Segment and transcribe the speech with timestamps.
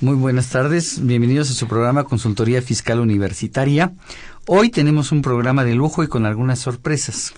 [0.00, 3.92] Muy buenas tardes, bienvenidos a su programa Consultoría Fiscal Universitaria.
[4.46, 7.34] Hoy tenemos un programa de lujo y con algunas sorpresas.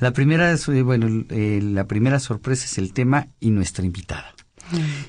[0.00, 4.34] La primera, es, eh, bueno, eh, la primera sorpresa es el tema y nuestra invitada.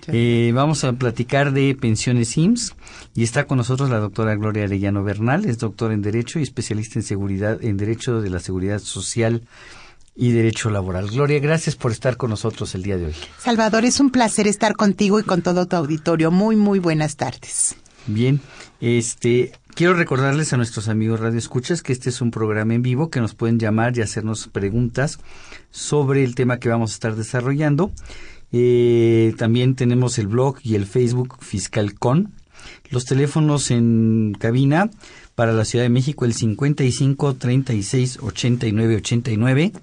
[0.08, 2.76] Eh, vamos a platicar de pensiones IMSS
[3.16, 7.00] y está con nosotros la doctora Gloria Arellano Bernal, es doctora en Derecho y especialista
[7.00, 9.48] en seguridad, en Derecho de la Seguridad Social
[10.16, 11.10] y Derecho Laboral.
[11.10, 13.16] Gloria, gracias por estar con nosotros el día de hoy.
[13.38, 16.32] Salvador, es un placer estar contigo y con todo tu auditorio.
[16.32, 17.76] Muy, muy buenas tardes.
[18.06, 18.42] Bien,
[18.82, 23.10] este, quiero recordarles a nuestros amigos Radio Escuchas que este es un programa en vivo
[23.10, 25.20] que nos pueden llamar y hacernos preguntas
[25.72, 27.92] sobre el tema que vamos a estar desarrollando.
[28.52, 32.34] Eh, también tenemos el blog y el Facebook FiscalCon.
[32.90, 34.92] Los teléfonos en cabina
[35.34, 39.74] para la Ciudad de México el 55 36 89 89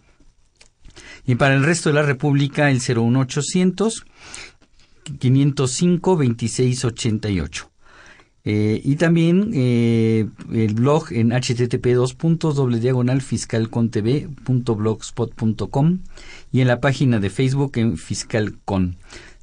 [1.31, 4.05] y para el resto de la República el 01800
[5.21, 7.71] 505 2688.
[8.45, 11.87] Eh, y también eh, el blog en http
[12.81, 15.99] diagonal fiscalcontv.blogspot.com
[16.51, 18.97] y en la página de Facebook en Fiscalcon.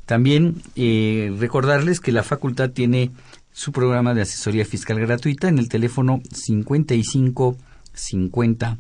[0.05, 3.11] También eh, recordarles que la facultad tiene
[3.53, 7.55] su programa de asesoría fiscal gratuita en el teléfono 55
[7.94, 8.77] 50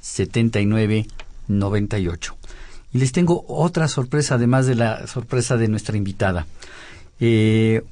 [0.00, 1.06] 79
[1.46, 2.37] 98.
[2.92, 6.46] Y les tengo otra sorpresa, además de la sorpresa de nuestra invitada.
[7.20, 7.82] Eh,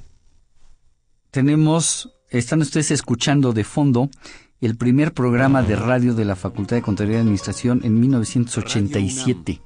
[1.31, 4.09] tenemos, están ustedes escuchando de fondo
[4.59, 9.61] el primer programa de radio de la Facultad de Contaduría y Administración en 1987,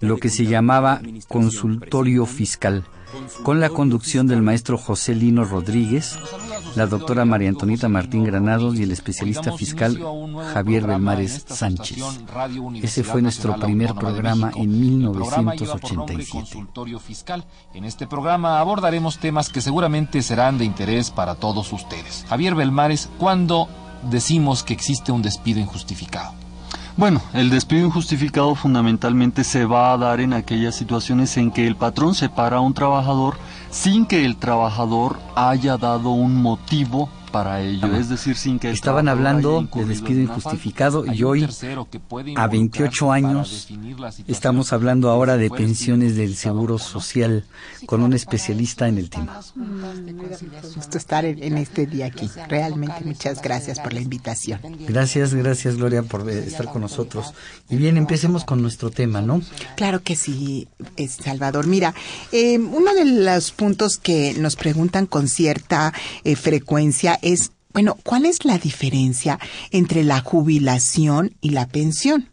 [0.00, 2.84] lo que se llamaba Consultorio Fiscal,
[3.42, 6.18] con la conducción del maestro José Lino Rodríguez,
[6.76, 9.98] la doctora María Antonita Martín Granados y el especialista fiscal
[10.52, 11.98] Javier Belmares Sánchez.
[12.82, 16.66] Ese fue nuestro primer programa en 1987.
[17.74, 22.24] En este programa abordaremos temas que seguramente serán de interés para todos ustedes.
[22.28, 23.68] Javier Belmares, ¿cuándo
[24.10, 26.37] decimos que existe un despido injustificado?
[26.98, 31.76] Bueno, el despido injustificado fundamentalmente se va a dar en aquellas situaciones en que el
[31.76, 33.36] patrón separa a un trabajador
[33.70, 39.08] sin que el trabajador haya dado un motivo para ello, es decir, sin que estaban
[39.08, 41.48] hablando de despido injustificado y hoy
[42.36, 43.68] a 28 años
[44.26, 47.44] estamos hablando ahora de pensiones del Seguro Social
[47.86, 49.40] con un especialista en el tema.
[50.74, 52.30] Gusto estar en este día aquí.
[52.48, 54.60] Realmente muchas gracias por la invitación.
[54.86, 57.32] Gracias, gracias Gloria por eh, estar con nosotros.
[57.68, 59.40] Y bien, empecemos con nuestro tema, ¿no?
[59.76, 60.68] Claro que sí,
[61.08, 61.66] Salvador.
[61.66, 61.94] Mira,
[62.32, 65.92] eh, uno de los puntos que nos preguntan con cierta
[66.24, 69.38] eh, frecuencia es, bueno, ¿cuál es la diferencia
[69.70, 72.28] entre la jubilación y la pensión?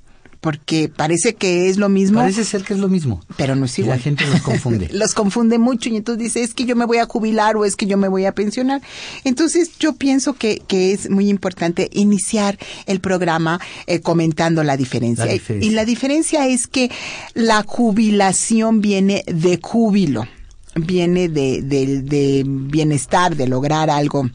[0.46, 2.20] Porque parece que es lo mismo.
[2.20, 3.20] Parece ser que es lo mismo.
[3.36, 3.98] Pero no es igual.
[3.98, 4.90] la gente los confunde.
[4.94, 7.76] los confunde mucho y entonces dice, es que yo me voy a jubilar o es
[7.76, 8.80] que yo me voy a pensionar.
[9.24, 15.26] Entonces yo pienso que, que es muy importante iniciar el programa eh, comentando la diferencia.
[15.26, 15.68] La diferencia.
[15.68, 16.92] Y la diferencia es que
[17.34, 20.28] la jubilación viene de júbilo,
[20.76, 24.30] viene de, de, de bienestar, de lograr algo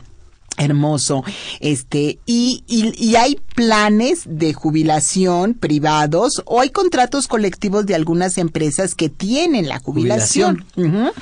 [0.61, 1.25] hermoso
[1.61, 8.39] este y, y, y, hay planes de jubilación privados o hay contratos colectivos de algunas
[8.39, 10.95] empresas que tienen la jubilación, jubilación.
[10.95, 11.13] Uh -huh.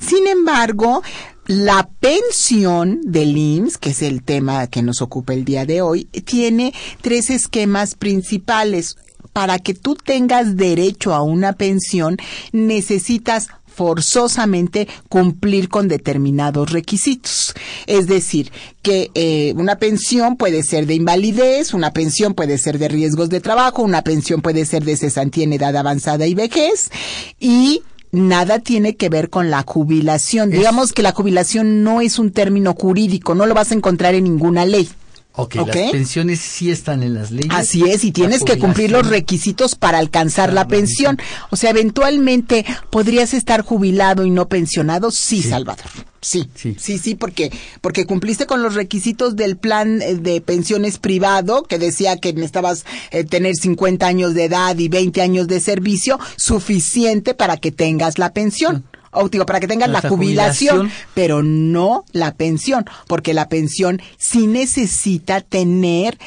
[0.00, 1.02] sin embargo
[1.50, 6.04] la pensión del IMSS, que es el tema que nos ocupa el día de hoy,
[6.04, 8.96] tiene tres esquemas principales.
[9.32, 12.18] Para que tú tengas derecho a una pensión,
[12.52, 13.48] necesitas
[13.80, 17.54] forzosamente cumplir con determinados requisitos.
[17.86, 18.52] Es decir,
[18.82, 23.40] que eh, una pensión puede ser de invalidez, una pensión puede ser de riesgos de
[23.40, 26.90] trabajo, una pensión puede ser de cesantía en edad avanzada y vejez
[27.38, 27.82] y
[28.12, 30.52] nada tiene que ver con la jubilación.
[30.52, 30.58] Es...
[30.58, 34.24] Digamos que la jubilación no es un término jurídico, no lo vas a encontrar en
[34.24, 34.90] ninguna ley.
[35.32, 37.52] Okay, las pensiones sí están en las leyes.
[37.52, 41.18] Así es, y tienes que cumplir los requisitos para alcanzar la pensión.
[41.50, 45.48] O sea, eventualmente podrías estar jubilado y no pensionado, sí, sí.
[45.48, 45.86] Salvador.
[46.22, 47.50] Sí, sí, sí, sí, porque,
[47.80, 53.24] porque cumpliste con los requisitos del plan de pensiones privado, que decía que necesitabas eh,
[53.24, 58.34] tener 50 años de edad y 20 años de servicio, suficiente para que tengas la
[58.34, 58.84] pensión.
[59.12, 60.90] O digo, para que tengan la jubilación, jubilación.
[61.14, 66.18] pero no la pensión, porque la pensión sí necesita tener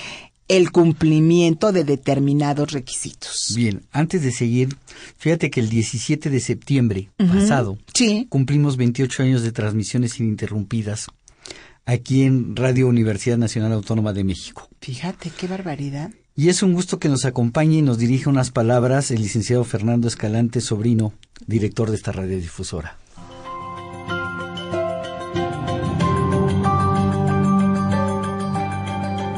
[0.50, 3.54] el cumplimiento de determinados requisitos.
[3.56, 4.76] Bien, antes de seguir,
[5.18, 8.28] fíjate que el 17 de septiembre pasado Sí.
[8.30, 11.08] cumplimos 28 años de transmisiones ininterrumpidas
[11.86, 14.70] aquí en Radio Universidad Nacional Autónoma de México.
[14.82, 16.12] Fíjate qué barbaridad.
[16.36, 20.08] Y es un gusto que nos acompañe y nos dirija unas palabras el licenciado Fernando
[20.08, 21.14] Escalante Sobrino,
[21.46, 22.98] director de esta radiodifusora.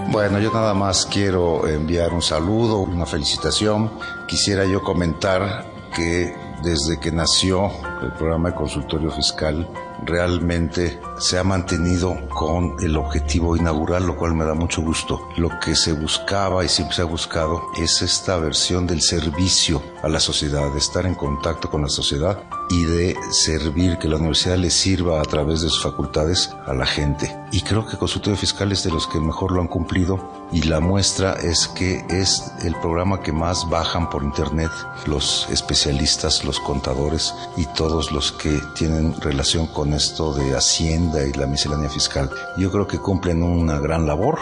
[0.10, 3.92] Bueno, yo nada más quiero enviar un saludo, una felicitación.
[4.30, 6.34] Quisiera yo comentar que
[6.64, 7.72] desde que nació
[8.06, 9.68] el programa de consultorio fiscal,
[10.04, 15.30] realmente se ha mantenido con el objetivo inaugural, lo cual me da mucho gusto.
[15.38, 20.10] Lo que se buscaba y siempre se ha buscado es esta versión del servicio a
[20.10, 24.58] la sociedad, de estar en contacto con la sociedad y de servir, que la universidad
[24.58, 27.36] le sirva a través de sus facultades a la gente.
[27.52, 30.20] Y creo que Consultorio Fiscal es de los que mejor lo han cumplido
[30.52, 34.72] y la muestra es que es el programa que más bajan por internet
[35.06, 41.32] los especialistas, los contadores y todos los que tienen relación con esto de Hacienda y
[41.32, 42.30] la miscelánea fiscal.
[42.58, 44.38] Yo creo que cumplen una gran labor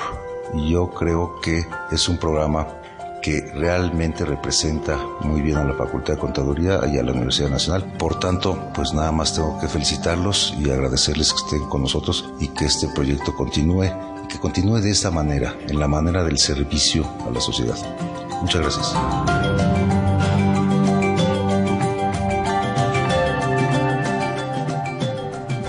[0.55, 2.67] yo creo que es un programa
[3.21, 7.93] que realmente representa muy bien a la Facultad de Contaduría y a la Universidad Nacional.
[7.99, 12.47] Por tanto, pues nada más tengo que felicitarlos y agradecerles que estén con nosotros y
[12.47, 13.85] que este proyecto continúe
[14.23, 17.77] y que continúe de esta manera, en la manera del servicio a la sociedad.
[18.41, 20.02] Muchas gracias.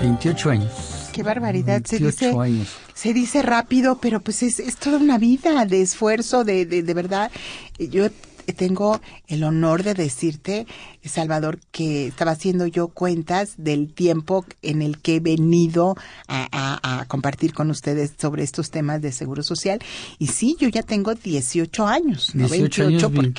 [0.04, 0.70] 28 años.
[1.12, 1.82] Qué barbaridad.
[1.84, 2.68] Se 28 dice, años.
[2.94, 6.94] se dice rápido, pero pues es, es toda una vida de esfuerzo, de, de, de
[6.94, 7.30] verdad.
[7.78, 8.08] Yo
[8.56, 10.66] tengo el honor de decirte,
[11.02, 15.96] Salvador, que estaba haciendo yo cuentas del tiempo en el que he venido
[16.28, 19.78] a, a- a compartir con ustedes sobre estos temas de seguro social.
[20.18, 23.32] Y sí, yo ya tengo 18 años, no 18 28 años, bien.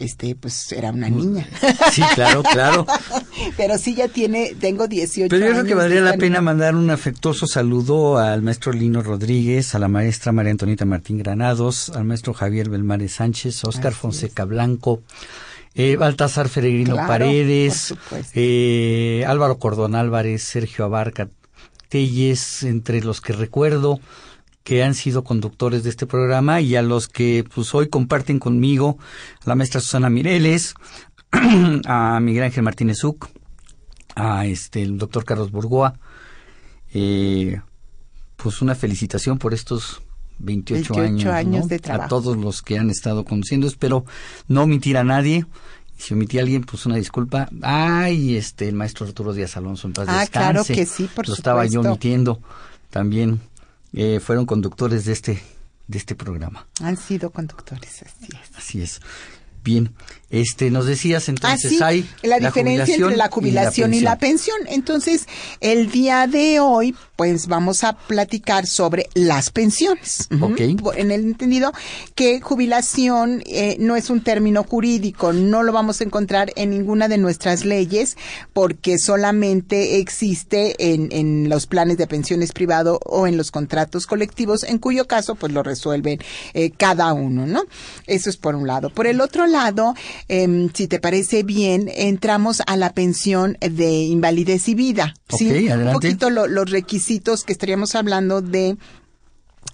[0.00, 1.46] Este pues era una niña.
[1.92, 2.86] Sí, claro, claro.
[3.56, 6.90] Pero sí ya tiene, tengo 18 Pero yo creo que valdría la pena mandar un
[6.90, 12.32] afectuoso saludo al maestro Lino Rodríguez, a la maestra María Antonita Martín Granados, al maestro
[12.32, 15.02] Javier Belmares Sánchez, Oscar Así Fonseca Blanco,
[15.74, 17.94] eh, Baltasar Feregrino Claro, Paredes,
[18.34, 21.28] eh, Álvaro Cordón Álvarez, Sergio Abarca
[21.88, 24.00] Telles, entre los que recuerdo
[24.64, 28.98] que han sido conductores de este programa y a los que pues hoy comparten conmigo,
[29.44, 30.74] a la maestra Susana Mireles,
[31.86, 33.28] a Miguel Ángel Martínez Uc,
[34.14, 35.94] a este el doctor Carlos Burgoa,
[36.92, 37.60] eh,
[38.36, 40.02] pues una felicitación por estos
[40.38, 41.68] 28, 28 años, años ¿no?
[41.68, 42.04] de trabajo.
[42.04, 43.66] a todos los que han estado conduciendo.
[43.66, 44.04] Espero
[44.48, 45.46] no omitir a nadie.
[45.98, 47.48] Si omití a alguien, pues una disculpa.
[47.62, 50.30] Ay, este, el maestro Arturo Díaz Alonso en paz Ah, descanse.
[50.30, 52.40] claro que sí, por Lo estaba yo omitiendo.
[52.88, 53.40] También
[53.92, 55.42] eh, fueron conductores de este,
[55.86, 56.66] de este programa.
[56.80, 58.56] Han sido conductores, así es.
[58.56, 59.00] Así es.
[59.62, 59.92] Bien,
[60.30, 64.56] este, nos decías entonces Ah, hay la diferencia entre la jubilación y la, pensión.
[64.58, 64.74] pensión.
[64.78, 65.26] Entonces,
[65.60, 70.28] el día de hoy, pues vamos a platicar sobre las pensiones.
[70.30, 70.46] Ujú.
[70.46, 70.60] Ok.
[70.96, 71.72] En el entendido
[72.14, 77.08] que jubilación eh, no es un término jurídico, no lo vamos a encontrar en ninguna
[77.08, 78.16] de nuestras leyes,
[78.52, 84.62] porque solamente existe en, en los planes de pensiones privado o en los contratos colectivos,
[84.62, 86.18] en cuyo caso, pues lo resuelven
[86.54, 87.64] eh, cada uno, ¿no?
[88.06, 88.90] Eso es por un lado.
[88.90, 89.94] Por el otro lado,
[90.28, 95.14] em, si te parece bien, entramos a la pensión de invalidez y vida.
[95.88, 98.76] Un poquito lo- los requisitos que estaríamos hablando de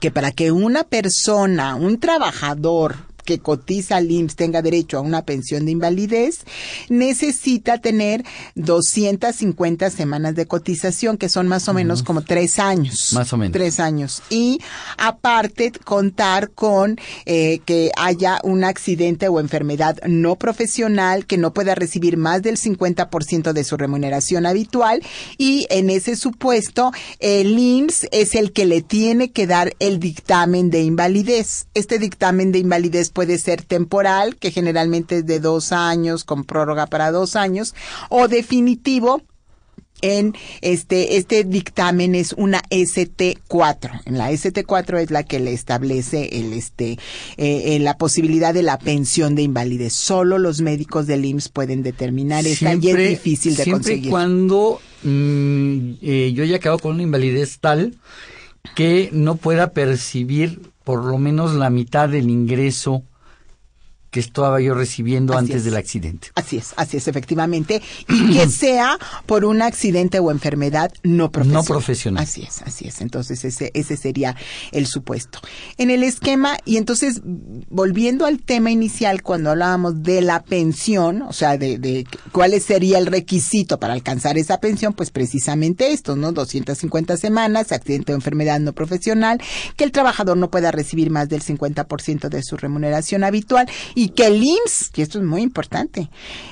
[0.00, 5.26] que para que una persona, un trabajador que cotiza al IMSS tenga derecho a una
[5.26, 6.46] pensión de invalidez,
[6.88, 13.12] necesita tener 250 semanas de cotización, que son más o menos como tres años.
[13.12, 13.52] Más o menos.
[13.52, 14.22] Tres años.
[14.30, 14.60] Y
[14.96, 21.74] aparte contar con eh, que haya un accidente o enfermedad no profesional que no pueda
[21.74, 25.02] recibir más del 50% de su remuneración habitual
[25.36, 30.70] y en ese supuesto el IMSS es el que le tiene que dar el dictamen
[30.70, 31.66] de invalidez.
[31.74, 36.86] Este dictamen de invalidez puede ser temporal, que generalmente es de dos años, con prórroga
[36.86, 37.74] para dos años,
[38.10, 39.22] o definitivo,
[40.02, 44.02] en este este dictamen es una ST4.
[44.04, 46.98] En la ST4 es la que le establece el este eh,
[47.38, 49.94] eh, la posibilidad de la pensión de invalidez.
[49.94, 54.10] Solo los médicos del IMSS pueden determinar esta y es difícil de siempre conseguir.
[54.10, 57.96] cuando mm, eh, yo haya quedado con una invalidez tal
[58.74, 63.02] que no pueda percibir por lo menos la mitad del ingreso
[64.16, 65.64] que estaba yo recibiendo Así antes es.
[65.64, 66.28] del accidente.
[66.36, 67.82] Así es, así es, efectivamente.
[68.08, 68.96] Y que sea
[69.26, 71.62] por un accidente o enfermedad no profesional.
[71.62, 72.22] No profesional.
[72.22, 73.02] Así es, así es.
[73.02, 74.34] Entonces ese, ese sería
[74.72, 75.40] el supuesto.
[75.76, 77.20] En el esquema, y entonces,
[77.68, 82.96] volviendo al tema inicial, cuando hablábamos de la pensión, o sea, de, de cuál sería
[82.96, 86.32] el requisito para alcanzar esa pensión, pues precisamente esto, ¿no?
[86.32, 89.42] 250 semanas, accidente o enfermedad no profesional,
[89.76, 94.26] que el trabajador no pueda recibir más del 50% de su remuneración habitual y que
[94.26, 96.10] el IMSS, y esto es muy importante,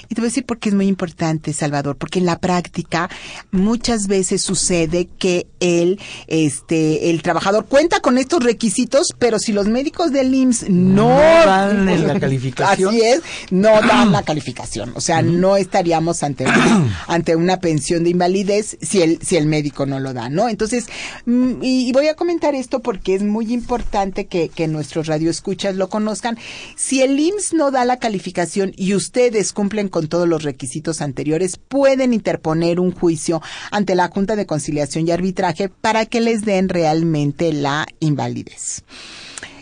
[0.09, 3.09] y te voy a decir por qué es muy importante, Salvador, porque en la práctica
[3.51, 9.67] muchas veces sucede que el, este, el trabajador cuenta con estos requisitos, pero si los
[9.67, 12.95] médicos del IMSS no, No dan la calificación.
[12.95, 14.93] Así es, no dan la calificación.
[14.95, 19.47] O sea, no estaríamos ante una, ante una pensión de invalidez si el, si el
[19.47, 20.49] médico no lo da, ¿no?
[20.49, 20.87] Entonces,
[21.27, 25.75] mm, y, y voy a comentar esto porque es muy importante que, que nuestros radioescuchas
[25.77, 26.39] lo conozcan.
[26.77, 31.57] Si el IMSS no da la calificación y ustedes cumplen con todos los requisitos anteriores,
[31.57, 36.69] pueden interponer un juicio ante la Junta de Conciliación y Arbitraje para que les den
[36.69, 38.83] realmente la invalidez.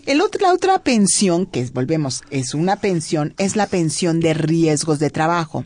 [0.04, 4.98] El la otra pensión, que es, volvemos, es una pensión, es la pensión de riesgos
[4.98, 5.64] de trabajo.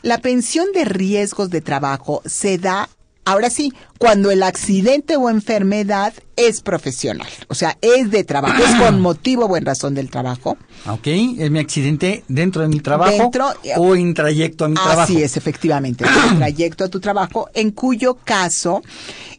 [0.00, 2.88] La pensión de riesgos de trabajo se da,
[3.26, 7.28] ahora sí, cuando el accidente o enfermedad es profesional.
[7.48, 10.56] O sea, es de trabajo, es con motivo o en razón del trabajo.
[10.86, 11.06] ¿Ok?
[11.06, 15.00] Es mi accidente dentro de mi trabajo Dentro, o en trayecto a mi trabajo.
[15.00, 18.82] Así es, efectivamente, el trayecto a tu trabajo, en cuyo caso,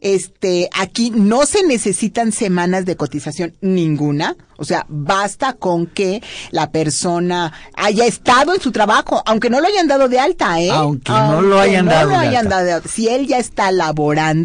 [0.02, 6.72] este, aquí no se necesitan semanas de cotización ninguna, o sea, basta con que la
[6.72, 10.72] persona haya estado en su trabajo, aunque no lo hayan dado de alta, ¿eh?
[10.72, 12.56] Aunque no lo hayan no dado lo de hayan alta.
[12.56, 12.88] dado de alta.
[12.90, 14.45] Si él ya está laborando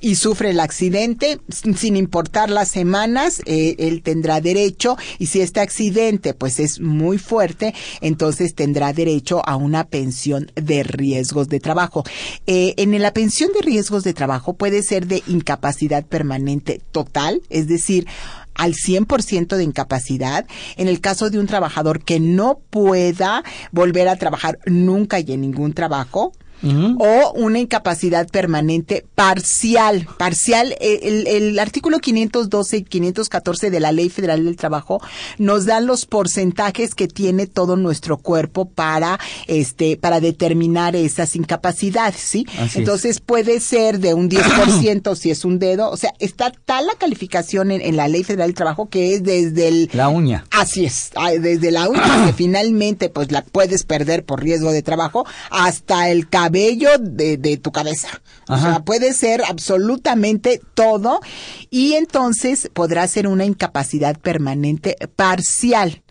[0.00, 1.40] y sufre el accidente,
[1.76, 7.18] sin importar las semanas, eh, él tendrá derecho, y si este accidente pues es muy
[7.18, 12.04] fuerte, entonces tendrá derecho a una pensión de riesgos de trabajo.
[12.46, 17.68] Eh, en la pensión de riesgos de trabajo puede ser de incapacidad permanente total, es
[17.68, 18.06] decir,
[18.54, 24.16] al 100% de incapacidad en el caso de un trabajador que no pueda volver a
[24.16, 30.06] trabajar nunca y en ningún trabajo o una incapacidad permanente parcial.
[30.16, 35.00] Parcial, eh, el, el artículo 512 y 514 de la Ley Federal del Trabajo
[35.38, 42.20] nos dan los porcentajes que tiene todo nuestro cuerpo para, este, para determinar esas incapacidades,
[42.20, 42.46] ¿sí?
[42.58, 42.76] Así es.
[42.76, 45.90] Entonces puede ser de un 10% si es un dedo.
[45.90, 49.24] O sea, está tal la calificación en, en la Ley Federal del Trabajo que es
[49.24, 50.44] desde el La uña.
[50.50, 55.26] Así es, desde la última que finalmente pues la puedes perder por riesgo de trabajo
[55.50, 58.08] hasta el cabello de, de tu cabeza.
[58.48, 61.20] O sea, puede ser absolutamente todo
[61.70, 66.02] y entonces podrá ser una incapacidad permanente parcial.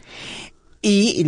[0.83, 1.25] Y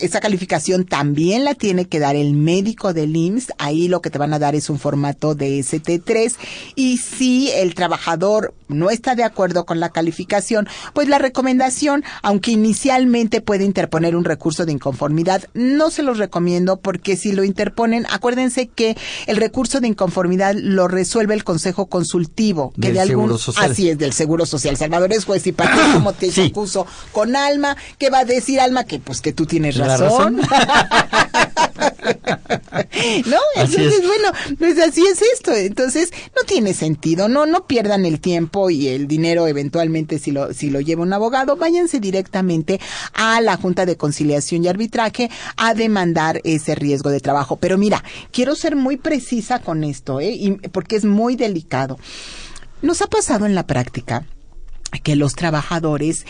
[0.00, 3.52] esa calificación también la tiene que dar el médico del IMSS.
[3.58, 6.34] Ahí lo que te van a dar es un formato de ST3.
[6.74, 12.50] Y si el trabajador no está de acuerdo con la calificación, pues la recomendación, aunque
[12.50, 18.06] inicialmente puede interponer un recurso de inconformidad, no se los recomiendo porque si lo interponen,
[18.10, 18.96] acuérdense que
[19.28, 22.72] el recurso de inconformidad lo resuelve el Consejo Consultivo.
[22.74, 23.70] Que Del de algún, Seguro Social.
[23.70, 24.76] Así es, del Seguro Social.
[24.76, 26.48] Salvador es juez y parte como te Sí.
[26.50, 27.76] acuso con Alma.
[27.98, 28.82] ¿Qué va a decir Alma?
[28.82, 30.40] Que pues que tú tienes razón.
[33.26, 33.36] ¿No?
[33.56, 34.06] Así Entonces, es.
[34.06, 35.52] bueno, pues así es esto.
[35.52, 37.28] Entonces, no tiene sentido.
[37.28, 41.12] No, no pierdan el tiempo y el dinero eventualmente si lo, si lo lleva un
[41.12, 41.56] abogado.
[41.56, 42.80] Váyanse directamente
[43.14, 47.56] a la Junta de Conciliación y Arbitraje a demandar ese riesgo de trabajo.
[47.56, 50.30] Pero mira, quiero ser muy precisa con esto, ¿eh?
[50.32, 51.98] Y- porque es muy delicado.
[52.82, 54.26] Nos ha pasado en la práctica
[55.02, 56.26] que los trabajadores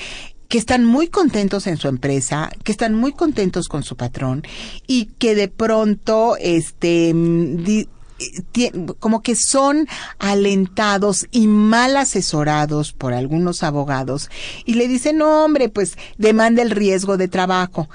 [0.49, 4.43] que están muy contentos en su empresa, que están muy contentos con su patrón
[4.87, 7.65] y que de pronto este mm,
[8.99, 9.87] como que son
[10.19, 14.31] alentados y mal asesorados por algunos abogados
[14.65, 17.91] y le dicen, no hombre, pues demanda el riesgo de trabajo.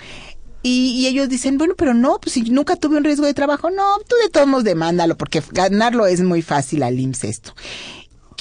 [0.63, 3.71] Y, y ellos dicen, bueno, pero no, pues si nunca tuve un riesgo de trabajo,
[3.71, 7.55] no, tú de todos modos demándalo, porque ganarlo es muy fácil al IMSS esto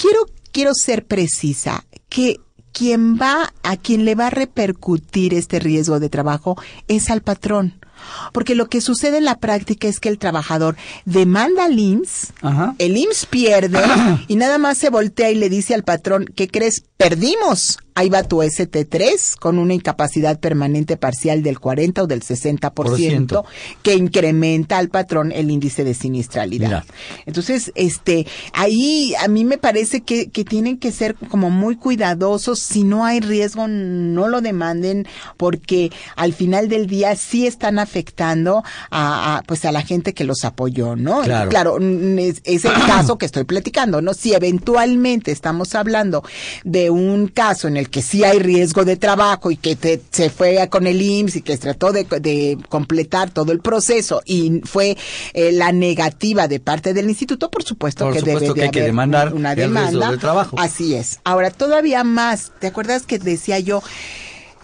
[0.01, 2.37] quiero, quiero ser precisa que
[2.71, 7.75] quien va, a quien le va a repercutir este riesgo de trabajo es al patrón.
[8.33, 12.33] Porque lo que sucede en la práctica es que el trabajador demanda al IMSS,
[12.77, 13.79] el IMSS pierde
[14.27, 16.83] y nada más se voltea y le dice al patrón, ¿qué crees?
[16.97, 23.43] Perdimos ahí va tu ST3 con una incapacidad permanente parcial del 40 o del 60%
[23.83, 26.83] que incrementa al patrón el índice de siniestralidad.
[27.25, 32.59] Entonces, este, ahí a mí me parece que, que tienen que ser como muy cuidadosos.
[32.59, 38.63] Si no hay riesgo, no lo demanden porque al final del día sí están afectando
[38.89, 41.21] a, pues a la gente que los apoyó, ¿no?
[41.21, 44.13] Claro, claro es, es el caso que estoy platicando, ¿no?
[44.13, 46.23] Si eventualmente estamos hablando
[46.63, 50.67] de un caso en el que sí hay riesgo de trabajo y que se fue
[50.69, 54.97] con el IMSS y que trató de, completar todo el proceso y fue
[55.33, 59.53] eh, la negativa de parte del instituto, por supuesto que debe de haber demandar una
[59.55, 60.11] demanda.
[60.11, 60.55] De trabajo.
[60.59, 61.19] Así es.
[61.23, 63.81] Ahora, todavía más, ¿te acuerdas que decía yo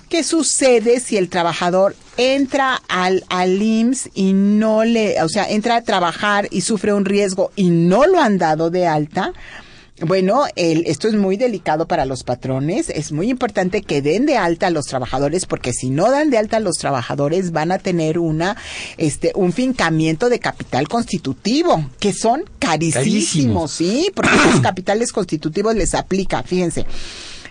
[0.09, 5.75] ¿Qué sucede si el trabajador entra al, al IMSS y no le, o sea, entra
[5.75, 9.33] a trabajar y sufre un riesgo y no lo han dado de alta?
[9.99, 12.89] Bueno, el, esto es muy delicado para los patrones.
[12.89, 16.37] Es muy importante que den de alta a los trabajadores porque si no dan de
[16.37, 18.55] alta a los trabajadores van a tener una,
[18.97, 25.95] este, un fincamiento de capital constitutivo que son carísimos, sí, porque los capitales constitutivos les
[25.95, 26.85] aplica, fíjense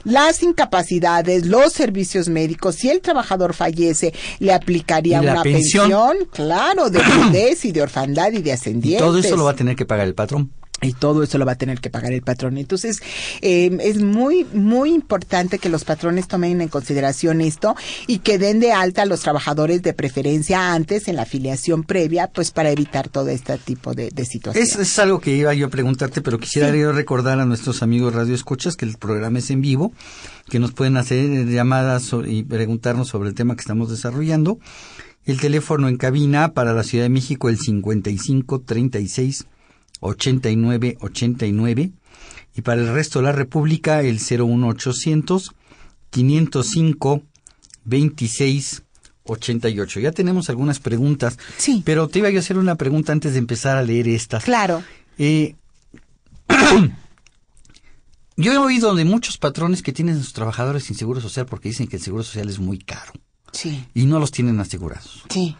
[0.07, 5.91] las incapacidades, los servicios médicos, si el trabajador fallece, le aplicaría una pensión?
[6.31, 9.03] claro, de viudez y de orfandad y de ascendientes.
[9.03, 11.47] Y todo eso lo va a tener que pagar el patrón y todo eso lo
[11.47, 12.59] va a tener que pagar el patrón.
[12.59, 13.00] Entonces,
[13.40, 17.75] eh, es muy, muy importante que los patrones tomen en consideración esto
[18.06, 22.28] y que den de alta a los trabajadores de preferencia antes en la afiliación previa,
[22.28, 24.75] pues para evitar todo este tipo de, situaciones.
[24.75, 28.35] Es, es, algo que iba yo a preguntarte, pero quisiera recordar a nuestros amigos Radio
[28.35, 29.92] Escuchas que el programa es en vivo,
[30.50, 34.59] que nos pueden hacer llamadas y preguntarnos sobre el tema que estamos desarrollando.
[35.25, 38.62] El teléfono en cabina para la Ciudad de México, el 55
[40.15, 41.91] 36 89 89
[42.55, 45.53] y para el resto de la República el 01800
[46.11, 47.23] 505
[47.85, 48.83] 26
[49.25, 50.01] 88.
[50.01, 51.39] Ya tenemos algunas preguntas.
[51.59, 51.83] Sí.
[51.85, 54.45] Pero te iba a hacer una pregunta antes de empezar a leer estas.
[54.45, 54.83] Claro.
[55.19, 55.57] Eh,
[58.37, 61.69] yo he oído de muchos patrones que tienen a sus trabajadores sin seguro social porque
[61.69, 63.13] dicen que el seguro social es muy caro.
[63.53, 63.85] Sí.
[63.95, 65.25] Y no los tienen asegurados.
[65.31, 65.57] Sí.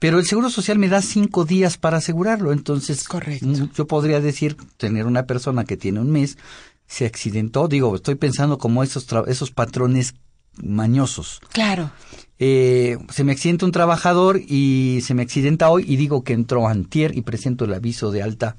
[0.00, 2.52] Pero el Seguro Social me da cinco días para asegurarlo.
[2.52, 3.46] Entonces, Correcto.
[3.74, 6.38] yo podría decir, tener una persona que tiene un mes,
[6.86, 7.68] se accidentó.
[7.68, 10.14] Digo, estoy pensando como esos, esos patrones
[10.56, 11.40] mañosos.
[11.52, 11.90] Claro.
[12.38, 16.66] Eh, se me accidenta un trabajador y se me accidenta hoy y digo que entró
[16.66, 18.56] antier y presento el aviso de alta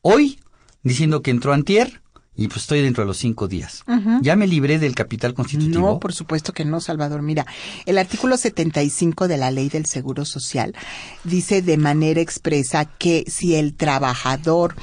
[0.00, 0.38] hoy
[0.82, 2.02] diciendo que entró antier
[2.36, 3.84] y pues estoy dentro de los cinco días.
[4.22, 5.92] ¿Ya me libré del capital constitutivo?
[5.92, 7.22] No, por supuesto que no, Salvador.
[7.22, 7.46] Mira,
[7.86, 10.74] el artículo 75 de la Ley del Seguro Social
[11.22, 14.74] dice de manera expresa que si el trabajador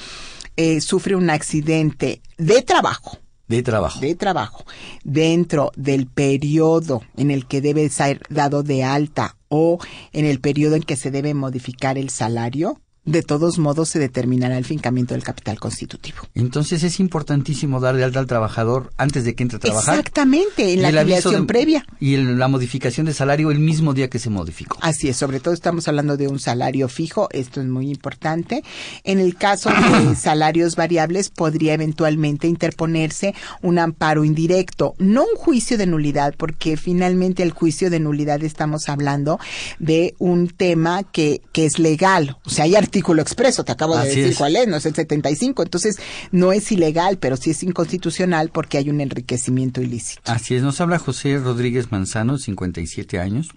[0.55, 3.17] eh, sufre un accidente de trabajo,
[3.51, 3.99] de trabajo.
[3.99, 4.65] De trabajo.
[5.03, 9.77] Dentro del periodo en el que debe ser dado de alta o
[10.13, 14.59] en el periodo en que se debe modificar el salario, de todos modos se determinará
[14.59, 16.19] el fincamiento del capital constitutivo.
[16.35, 19.95] Entonces es importantísimo dar de alta al trabajador antes de que entre a trabajar.
[19.95, 21.83] Exactamente, en la afiliación previa.
[21.99, 24.77] Y en la modificación de salario el mismo día que se modificó.
[24.81, 28.63] Así es, sobre todo estamos hablando de un salario fijo, esto es muy importante.
[29.03, 33.33] En el caso de salarios variables podría eventualmente interponerse
[33.63, 38.89] un amparo indirecto, no un juicio de nulidad, porque finalmente el juicio de nulidad estamos
[38.89, 39.39] hablando
[39.79, 44.05] de un tema que, que es legal, o sea, hay artículo expreso, te acabo de
[44.05, 45.95] decir cuál es, no es el 75, entonces
[46.31, 50.21] no es ilegal, pero sí es inconstitucional porque hay un enriquecimiento ilícito.
[50.25, 53.47] Así es, nos habla José Rodríguez Manzano, 57 años,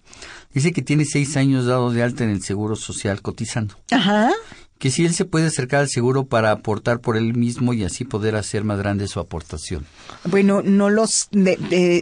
[0.52, 3.74] dice que tiene seis años dado de alta en el Seguro Social cotizando.
[3.90, 4.30] Ajá
[4.78, 8.04] que si él se puede acercar al seguro para aportar por él mismo y así
[8.04, 9.86] poder hacer más grande su aportación.
[10.24, 11.30] Bueno, no los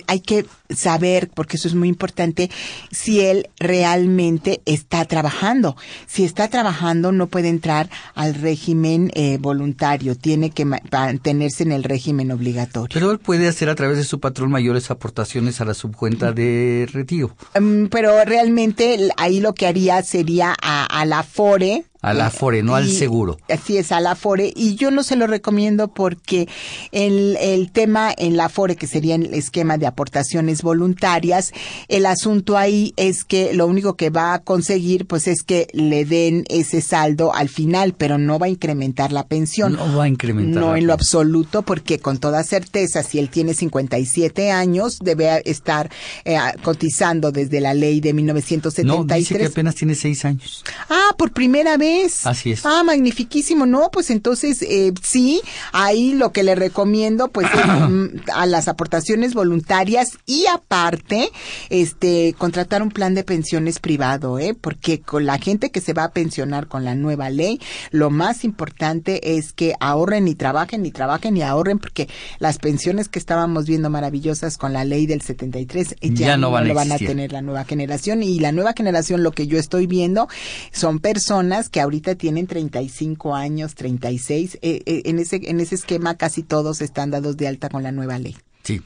[0.07, 2.51] hay que saber porque eso es muy importante
[2.91, 5.77] si él realmente está trabajando.
[6.07, 11.85] Si está trabajando no puede entrar al régimen eh, voluntario, tiene que mantenerse en el
[11.85, 12.93] régimen obligatorio.
[12.93, 16.89] Pero él puede hacer a través de su patrón mayores aportaciones a la subcuenta de
[16.93, 17.37] retiro.
[17.59, 22.75] Mm, pero realmente ahí lo que haría sería a, a la FORE al Afore, no
[22.75, 23.39] al seguro.
[23.49, 24.53] Así es, al Afore.
[24.57, 26.49] Y yo no se lo recomiendo porque
[26.91, 31.53] el, el tema en la Afore, que sería el esquema de aportaciones voluntarias.
[31.89, 36.05] El asunto ahí es que lo único que va a conseguir pues es que le
[36.05, 39.75] den ese saldo al final, pero no va a incrementar la pensión.
[39.75, 40.61] No va a incrementar.
[40.63, 45.43] No la en lo absoluto, porque con toda certeza, si él tiene 57 años, debe
[45.45, 45.91] estar
[46.25, 49.19] eh, cotizando desde la ley de No, 1973.
[49.19, 50.65] dice que apenas tiene seis años.
[50.89, 52.27] Ah, por primera vez.
[52.27, 52.65] Así es.
[52.65, 53.67] Ah, magnifiquísimo.
[53.67, 55.41] No, pues entonces eh, sí,
[55.73, 61.31] ahí lo que le recomiendo pues es mm, a las aportaciones voluntarias y aparte
[61.71, 64.55] este contratar un plan de pensiones privado, ¿eh?
[64.59, 67.61] Porque con la gente que se va a pensionar con la nueva ley,
[67.91, 73.09] lo más importante es que ahorren y trabajen y trabajen y ahorren porque las pensiones
[73.09, 76.69] que estábamos viendo maravillosas con la ley del 73 eh, ya, Ya no van a
[76.69, 77.09] lo van a existir.
[77.09, 80.29] tener la nueva generación y la nueva generación lo que yo estoy viendo
[80.73, 86.17] son personas que ahorita tienen 35 años, 36, eh, eh, en ese en ese esquema
[86.17, 88.37] casi todos están dados de alta con la nueva ley.
[88.63, 88.81] Sí.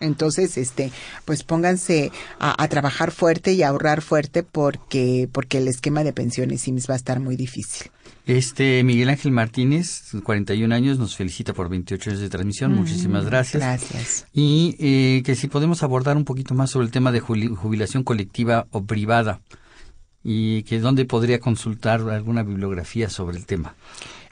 [0.00, 0.90] Entonces, este,
[1.24, 6.12] pues pónganse a, a trabajar fuerte y a ahorrar fuerte porque porque el esquema de
[6.12, 7.90] pensiones SIMS va a estar muy difícil.
[8.26, 12.72] Este Miguel Ángel Martínez, 41 años, nos felicita por 28 años de transmisión.
[12.72, 13.62] Mm, Muchísimas gracias.
[13.62, 14.26] Gracias.
[14.32, 18.66] Y eh, que si podemos abordar un poquito más sobre el tema de jubilación colectiva
[18.70, 19.40] o privada
[20.22, 23.74] y que dónde podría consultar alguna bibliografía sobre el tema.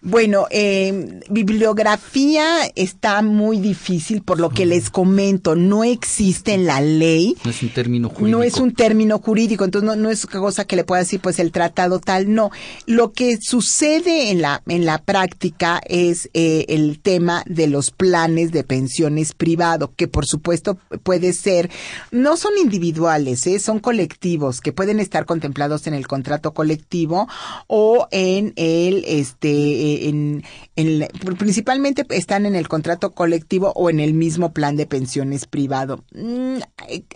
[0.04, 5.54] Bueno, eh, bibliografía está muy difícil por lo que les comento.
[5.54, 8.38] No existe en la ley No es un término jurídico.
[8.38, 11.38] No es un término jurídico, entonces no, no es cosa que le pueda decir pues
[11.38, 12.50] el tratado tal, no.
[12.86, 18.50] Lo que sucede en la, en la práctica es eh, el tema de los planes
[18.50, 21.70] de pensiones privado, que por supuesto puede ser,
[22.10, 23.60] no son individuales, ¿eh?
[23.60, 27.28] son colectivos, que pueden estar contemplados en el contrato colectivo
[27.68, 30.44] o en el, este, eh, en,
[30.76, 36.04] en, principalmente están en el contrato colectivo o en el mismo plan de pensiones privado.
[36.14, 36.58] Mm,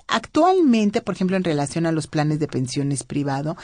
[0.09, 3.57] Actualmente, por ejemplo, en relación a los planes de pensiones privado,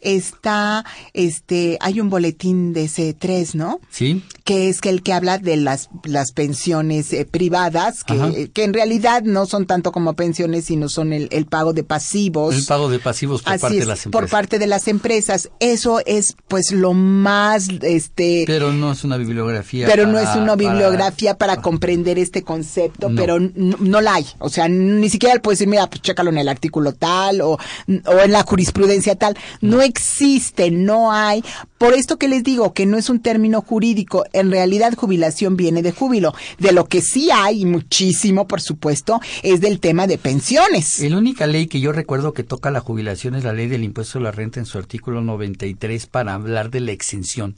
[0.00, 3.80] está, este, hay un boletín de C3, ¿no?
[3.90, 4.22] Sí.
[4.44, 8.72] que es que el que habla de las, las pensiones eh, privadas, que, que en
[8.74, 12.54] realidad no son tanto como pensiones, sino son el, el pago de pasivos.
[12.54, 14.20] El pago de pasivos por Así parte es, de las empresas.
[14.22, 15.50] por parte de las empresas.
[15.60, 19.86] Eso es pues lo más, este, Pero no es una bibliografía.
[19.86, 23.16] pero no es una bibliografía para, comprender este concepto, No.
[23.20, 24.26] pero no, la hay.
[24.38, 28.18] O sea, ni siquiera puedes decir, mira, pues chécalo en el artículo tal o, o
[28.24, 29.36] en la jurisprudencia tal.
[29.60, 31.42] No existe, no hay.
[31.78, 34.24] Por esto que les digo, que no es un término jurídico.
[34.32, 36.34] En realidad, jubilación viene de júbilo.
[36.58, 41.00] De lo que sí hay, y muchísimo, por supuesto, es del tema de pensiones.
[41.00, 44.18] La única ley que yo recuerdo que toca la jubilación es la ley del impuesto
[44.18, 47.56] a la renta en su artículo 93 para hablar de la exención.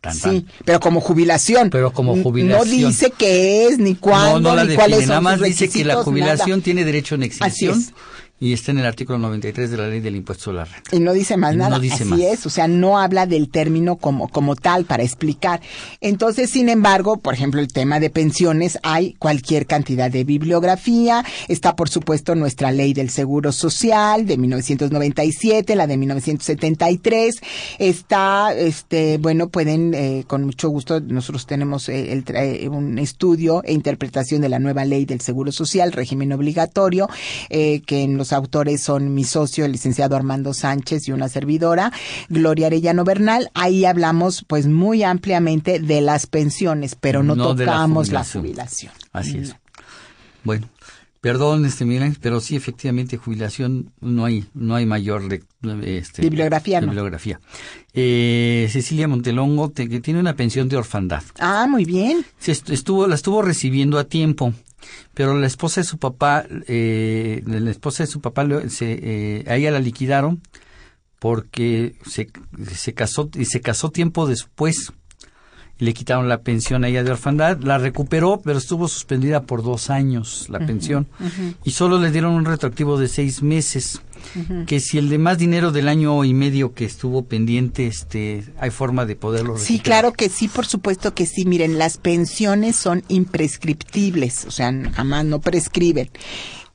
[0.00, 0.32] Tan, tan.
[0.32, 1.68] Sí, pero como jubilación.
[1.68, 2.58] Pero como jubilación.
[2.58, 5.38] No dice qué es, ni cuándo, no, no la ni cuáles define, son nada más
[5.38, 6.62] sus dice que la jubilación nada.
[6.62, 7.92] tiene derecho en exención Así es.
[8.40, 10.96] Y está en el artículo 93 de la ley del impuesto a la renta.
[10.96, 11.78] Y no dice más Y no nada.
[11.78, 12.20] dice Así más.
[12.20, 15.60] es, o sea, no habla del término como, como tal para explicar.
[16.00, 21.24] Entonces, sin embargo, por ejemplo, el tema de pensiones, hay cualquier cantidad de bibliografía.
[21.48, 27.40] Está, por supuesto, nuestra ley del Seguro Social de 1997, la de 1973.
[27.78, 33.62] Está, este, bueno, pueden, eh, con mucho gusto, nosotros tenemos eh, el eh, un estudio
[33.64, 37.08] e interpretación de la nueva ley del Seguro Social, régimen obligatorio,
[37.50, 41.92] eh, que en los autores son mi socio, el licenciado Armando Sánchez y una servidora,
[42.28, 43.50] Gloria Arellano Bernal.
[43.54, 48.24] Ahí hablamos, pues, muy ampliamente de las pensiones, pero no, No de la tocamos la
[48.24, 48.92] jubilación.
[49.12, 49.56] Así es.
[50.44, 50.68] Bueno,
[51.20, 55.22] perdón, este Miguel pero sí, efectivamente, jubilación no hay, no hay mayor
[55.84, 56.86] este, Bibliografía, no.
[56.86, 57.40] bibliografía.
[57.92, 61.22] Eh, Cecilia Montelongo, te- que tiene una pensión de orfandad.
[61.38, 62.24] Ah, muy bien.
[62.46, 64.54] Est- estuvo, la estuvo recibiendo a tiempo,
[65.14, 69.56] pero la esposa de su papá, eh, la esposa de su papá, se, eh, a
[69.56, 70.40] ella la liquidaron
[71.18, 72.30] porque se,
[72.74, 74.92] se casó y se casó tiempo después.
[75.80, 79.90] Le quitaron la pensión a ella de orfandad, la recuperó, pero estuvo suspendida por dos
[79.90, 81.08] años la pensión
[81.64, 84.00] y solo le dieron un retroactivo de seis meses.
[84.66, 89.06] Que si el demás dinero del año y medio que estuvo pendiente, este, hay forma
[89.06, 89.82] de poderlo Sí, recuperar.
[89.82, 91.46] claro que sí, por supuesto que sí.
[91.46, 96.10] Miren, las pensiones son imprescriptibles, o sea, jamás no prescriben.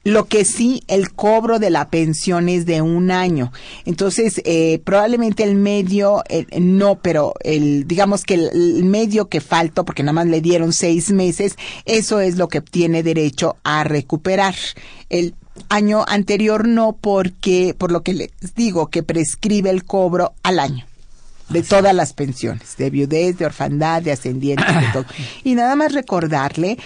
[0.06, 3.52] Lo que sí, el cobro de la pensión es de un año.
[3.86, 9.42] Entonces, eh, probablemente el medio, eh, no, pero el, digamos que el, el medio que
[9.42, 13.84] faltó, porque nada más le dieron seis meses, eso es lo que tiene derecho a
[13.84, 14.54] recuperar.
[15.10, 15.34] El
[15.70, 20.86] año anterior no, porque, por lo que les digo, que prescribe el cobro al año
[21.50, 25.06] de todas las pensiones, de viudez, de orfandad, de ascendientes, de todo.
[25.44, 26.78] Y nada más recordarle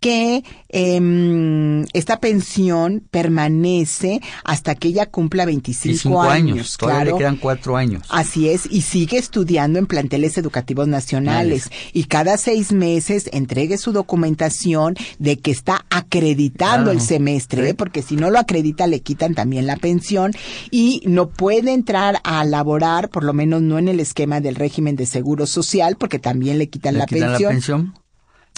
[0.00, 6.52] que em, esta pensión permanece hasta que ella cumpla 25 25 años.
[6.52, 7.16] años, todavía claro.
[7.16, 8.02] le quedan cuatro años.
[8.08, 13.92] Así es, y sigue estudiando en planteles educativos nacionales y cada seis meses entregue su
[13.92, 16.90] documentación de que está acreditando Claro.
[16.92, 17.74] el semestre, ¿eh?
[17.74, 20.32] porque si no lo acredita le quitan también la pensión
[20.70, 24.96] y no puede entrar a laborar, por lo menos no en el esquema del régimen
[24.96, 27.42] de seguro social, porque también le quitan, Le la, quitan pensión.
[27.42, 27.94] la pensión.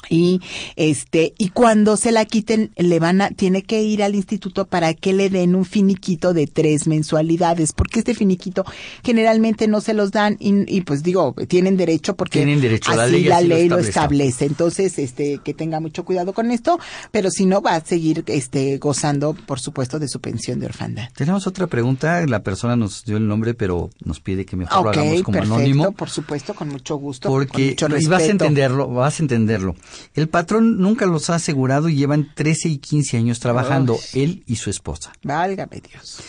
[0.08, 0.40] Y
[0.76, 4.94] este, y cuando se la quiten, le van a, tiene que ir al instituto para
[4.94, 8.64] que le den un finiquito de tres mensualidades, porque este finiquito
[9.04, 13.04] generalmente no se los dan y, y, pues digo, tienen derecho porque Tienen derecho, la
[13.04, 13.88] así ley la así lo ley lo establece.
[13.88, 14.44] establece.
[14.46, 16.80] Entonces, este, que tenga mucho cuidado con esto,
[17.12, 21.08] pero si no va a seguir este gozando, por supuesto, de su pensión de orfandad.
[21.14, 22.26] Tenemos otra pregunta.
[22.26, 25.38] La persona nos dio el nombre, pero nos pide que mejor lo Ok, hagamos como
[25.38, 25.92] perfecto, anónimo.
[25.92, 29.76] por supuesto, con mucho gusto, con Porque mucho y vas a entenderlo, vas a entenderlo.
[30.14, 34.22] El patrón nunca los ha asegurado y llevan 13 y 15 años trabajando, Uy.
[34.22, 35.12] él y su esposa.
[35.22, 36.20] Válgame Dios.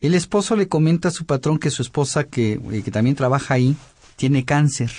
[0.00, 3.54] El esposo le comenta a su patrón que su esposa, que, eh, que también trabaja
[3.54, 3.76] ahí,
[4.16, 4.90] tiene cáncer.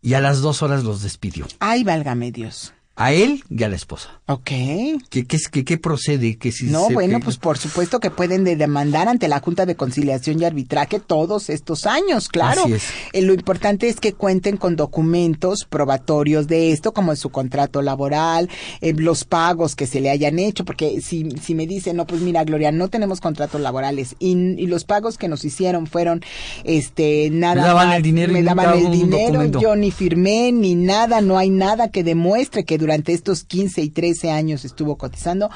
[0.00, 1.46] Y a las dos horas los despidió.
[1.60, 2.72] Ay, válgame Dios.
[2.94, 4.20] A él y a la esposa.
[4.26, 4.44] Ok.
[4.44, 6.36] ¿Qué, qué, qué- qué procede?
[6.36, 9.64] ¿Qué si No, se- bueno, pues por supuesto que pueden de- demandar ante la Junta
[9.64, 12.64] de Conciliación y Arbitraje todos estos años, claro.
[12.64, 12.82] Así es.
[13.14, 17.80] Eh, lo importante es que cuenten con documentos probatorios de esto, como en su contrato
[17.80, 18.50] laboral,
[18.82, 22.20] eh, los pagos que se le hayan hecho, porque si, si me dicen, no, pues
[22.20, 26.22] mira, Gloria, no tenemos contratos laborales y, y los pagos que nos hicieron fueron,
[26.64, 31.20] este, nada Me daban el dinero me daban el dinero, yo ni firmé ni nada,
[31.22, 35.50] no hay nada que demuestre que durante estos 15 y 13 años estuvo cotizando,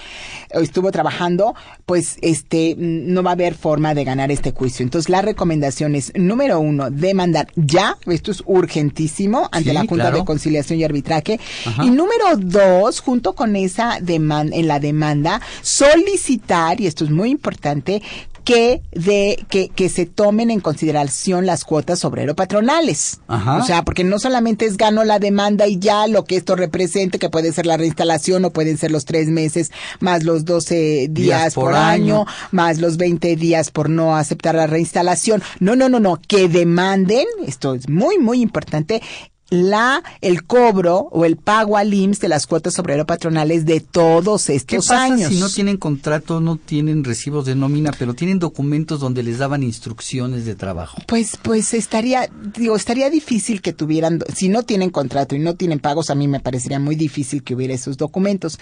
[0.54, 4.84] o estuvo trabajando, pues este no va a haber forma de ganar este juicio.
[4.84, 10.04] Entonces la recomendación es, número uno, demandar ya, esto es urgentísimo ante Sí, la Junta
[10.04, 10.18] claro.
[10.18, 11.40] de Conciliación y Arbitraje.
[11.66, 11.84] Ajá.
[11.84, 17.30] Y número dos, junto con esa demanda, en la demanda, solicitar, y esto es muy
[17.30, 18.02] importante,
[18.46, 23.18] que de que, que se tomen en consideración las cuotas obrero patronales.
[23.26, 23.56] Ajá.
[23.56, 27.18] O sea, porque no solamente es gano la demanda y ya lo que esto represente,
[27.18, 31.11] que puede ser la reinstalación o pueden ser los tres meses más los 12 días,
[31.11, 32.26] Días por, por año, año.
[32.52, 35.42] más los 20 días por no aceptar la reinstalación.
[35.59, 39.02] No, no, no, no, que demanden, esto es muy, muy importante,
[39.48, 44.46] la, el cobro o el pago al IMSS de las cuotas obrero patronales de todos
[44.46, 45.32] ¿Qué estos pasa años.
[45.32, 49.62] si no tienen contrato, no tienen recibos de nómina, pero tienen documentos donde les daban
[49.62, 50.98] instrucciones de trabajo?
[51.06, 55.78] Pues, pues estaría, digo, estaría difícil que tuvieran, si no tienen contrato y no tienen
[55.78, 58.59] pagos, a mí me parecería muy difícil que hubiera esos documentos.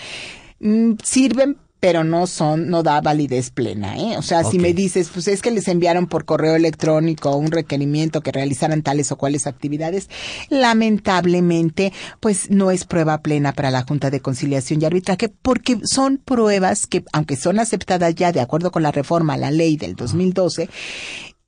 [0.60, 4.16] Mm, sirven, pero no son, no da validez plena, ¿eh?
[4.16, 8.22] O sea, si me dices, pues es que les enviaron por correo electrónico un requerimiento
[8.22, 10.08] que realizaran tales o cuales actividades,
[10.48, 16.16] lamentablemente, pues no es prueba plena para la Junta de Conciliación y Arbitraje, porque son
[16.16, 19.94] pruebas que, aunque son aceptadas ya de acuerdo con la reforma a la ley del
[19.94, 20.70] 2012,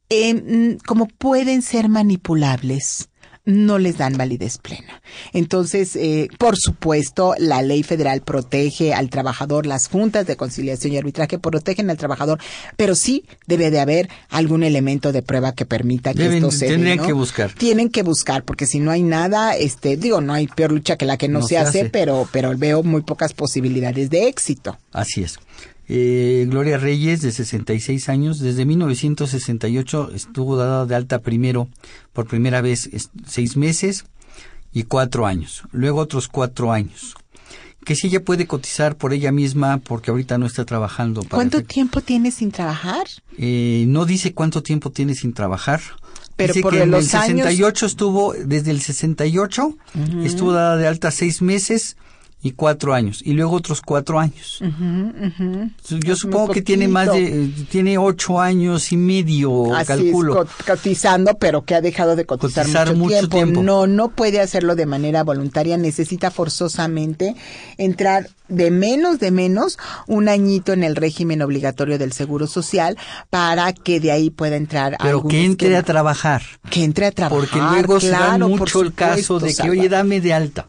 [0.08, 3.08] eh, mm, como pueden ser manipulables,
[3.46, 5.00] no les dan validez plena.
[5.32, 10.98] Entonces, eh, por supuesto, la ley federal protege al trabajador, las juntas de conciliación y
[10.98, 12.38] arbitraje protegen al trabajador,
[12.76, 16.66] pero sí debe de haber algún elemento de prueba que permita que Deben- esto se
[16.66, 17.06] dé, tendrían ¿no?
[17.06, 17.52] que buscar.
[17.52, 21.06] Tienen que buscar, porque si no hay nada, este, digo, no hay peor lucha que
[21.06, 21.90] la que no, se hace, hace.
[21.90, 24.76] pero, pero veo muy pocas posibilidades de éxito.
[24.92, 25.38] Así es.
[25.88, 31.68] Eh, Gloria Reyes, de 66 años, desde 1968 estuvo dada de alta primero,
[32.12, 32.90] por primera vez,
[33.26, 34.04] seis meses
[34.72, 35.62] y cuatro años.
[35.72, 37.14] Luego otros cuatro años.
[37.84, 41.20] Que si ella puede cotizar por ella misma, porque ahorita no está trabajando.
[41.22, 43.06] para ¿Cuánto efecto- tiempo tienes sin trabajar?
[43.38, 45.80] Eh, no dice cuánto tiempo tiene sin trabajar.
[46.34, 49.78] Pero dice por que en los el años- 68 estuvo, desde el 68,
[50.24, 51.96] estuvo dada de alta seis meses
[52.42, 53.22] y cuatro años.
[53.24, 54.60] Y luego otros cuatro años.
[55.88, 60.42] Yo Es supongo que tiene más de, eh, tiene ocho años y medio, Así calculo.
[60.44, 63.36] es, co- cotizando, pero que ha dejado de cotizar, Cotizar mucho, mucho tiempo.
[63.36, 63.62] tiempo.
[63.62, 67.34] No, no puede hacerlo de manera voluntaria, necesita forzosamente
[67.78, 72.96] entrar de menos de menos un añito en el régimen obligatorio del Seguro Social
[73.28, 75.80] para que de ahí pueda entrar a Pero algún que entre esquema.
[75.80, 76.42] a trabajar.
[76.70, 77.40] que entre a trabajar.
[77.40, 80.66] Porque luego se da claro, mucho el caso de que, oye, dame de alta.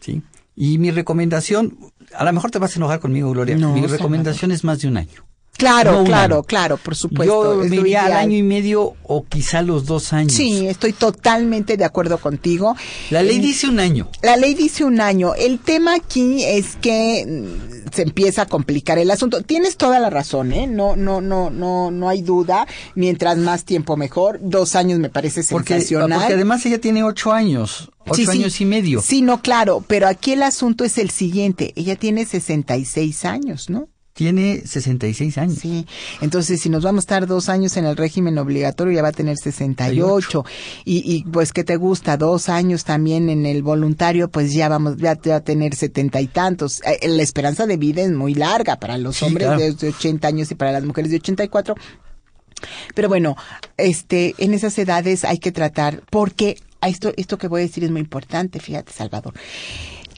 [0.00, 0.22] ¿Sí?
[0.56, 1.78] Y mi recomendación,
[2.14, 3.56] a lo mejor te vas a enojar conmigo, Gloria.
[3.56, 5.26] No, mi recomendación es más de un año.
[5.56, 7.54] Claro, No claro, claro, por supuesto.
[7.54, 10.32] Yo es me lo iría al año y medio o quizá los dos años.
[10.32, 12.76] Sí, estoy totalmente de acuerdo contigo.
[13.10, 14.08] La ley Eh, dice un año.
[14.22, 15.34] La ley dice un año.
[15.34, 19.42] El tema aquí es que mm, se empieza a complicar el asunto.
[19.42, 20.66] Tienes toda la razón, ¿eh?
[20.66, 22.66] No, no, no, no, no hay duda.
[22.94, 24.38] Mientras más tiempo mejor.
[24.42, 26.18] Dos años me parece Porque, sensacional.
[26.20, 28.30] porque además ella tiene ocho años, ocho Sí, sí.
[28.38, 29.00] años y medio.
[29.00, 29.82] Sí, no, claro.
[29.86, 31.72] Pero aquí el asunto es el siguiente.
[31.76, 33.88] Ella tiene 66 años, ¿no?
[34.16, 35.58] Tiene 66 años.
[35.60, 35.86] Sí.
[36.22, 39.12] Entonces, si nos vamos a estar dos años en el régimen obligatorio, ya va a
[39.12, 40.42] tener 68.
[40.86, 42.16] Y, y pues, ¿qué te gusta?
[42.16, 46.22] Dos años también en el voluntario, pues ya vamos, ya te va a tener setenta
[46.22, 46.80] y tantos.
[46.86, 49.60] Eh, La esperanza de vida es muy larga para los Sí, hombres claro.
[49.60, 51.74] de, de 80 años y para las mujeres de 84.
[52.94, 53.36] Pero bueno,
[53.76, 57.84] este, en esas edades hay que tratar, porque a esto, esto que voy a decir
[57.84, 59.34] es muy importante, fíjate, Salvador.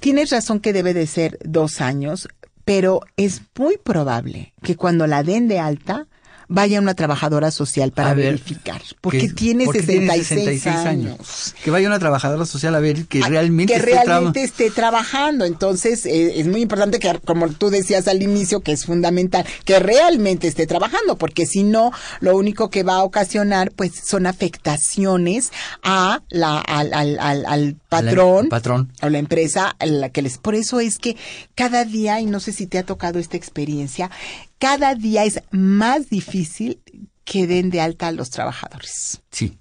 [0.01, 2.29] Tienes razón que debe de ser dos años,
[2.69, 6.07] pero es muy probable que cuando la den de alta
[6.49, 11.55] vaya una trabajadora social para ver, verificar, porque que- tiene porque tiene 66, 66 años.
[11.63, 15.45] Que vaya una trabajadora social a ver que Ah, realmente que esté realmente esté trabajando.
[15.45, 19.79] Entonces, eh, es muy importante que, como tú decías al inicio, que es fundamental, que
[19.79, 25.53] realmente esté trabajando, porque si no, lo único que va a ocasionar, pues, son afectaciones
[25.83, 28.49] a la, al, al, al, al patrón.
[28.49, 28.93] patrón.
[29.03, 30.39] O la empresa a la que les.
[30.39, 31.17] Por eso es que
[31.55, 34.11] cada día, y no sé si te ha tocado esta experiencia,
[34.59, 36.81] cada día es más difícil
[37.25, 39.57] que den de alta a los trabajadores Sí.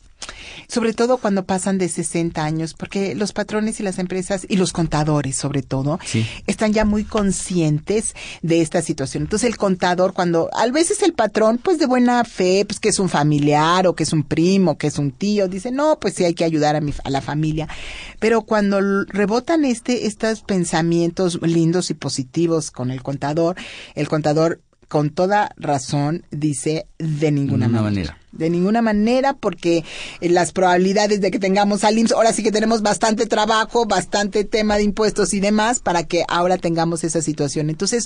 [0.67, 4.73] sobre todo cuando pasan de 60 años, porque los patrones y las empresas y los
[4.73, 6.25] contadores, sobre todo, Sí.
[6.47, 9.23] están ya muy conscientes de esta situación.
[9.23, 12.99] Entonces el contador, cuando a veces el patrón, pues de buena fe, pues que es
[12.99, 16.25] un familiar o que es un primo, que es un tío, dice, no, pues sí
[16.25, 17.69] hay que ayudar a, mi, a la familia.
[18.19, 23.55] Pero cuando rebotan este, estos pensamientos lindos y positivos con el contador,
[23.95, 27.83] el contador con toda razón dice de ninguna manera.
[27.83, 28.17] manera.
[28.31, 29.83] De ninguna manera, porque
[30.21, 34.43] eh, las probabilidades de que tengamos al IMSS, ahora sí que tenemos bastante trabajo, bastante
[34.43, 37.69] tema de impuestos y demás, para que ahora tengamos esa situación.
[37.69, 38.05] Entonces,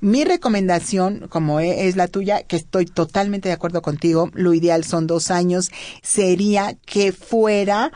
[0.00, 4.84] mi recomendación, como e- es la tuya, que estoy totalmente de acuerdo contigo, lo ideal
[4.84, 5.70] son dos años,
[6.02, 7.92] sería que fuera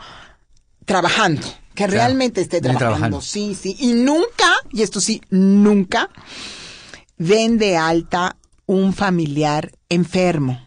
[0.85, 1.41] trabajando.
[1.75, 3.19] Que realmente esté esté trabajando.
[3.19, 3.21] trabajando.
[3.21, 3.75] Sí, sí.
[3.79, 6.09] Y nunca, y esto sí, nunca,
[7.17, 10.59] den de alta un familiar enfermo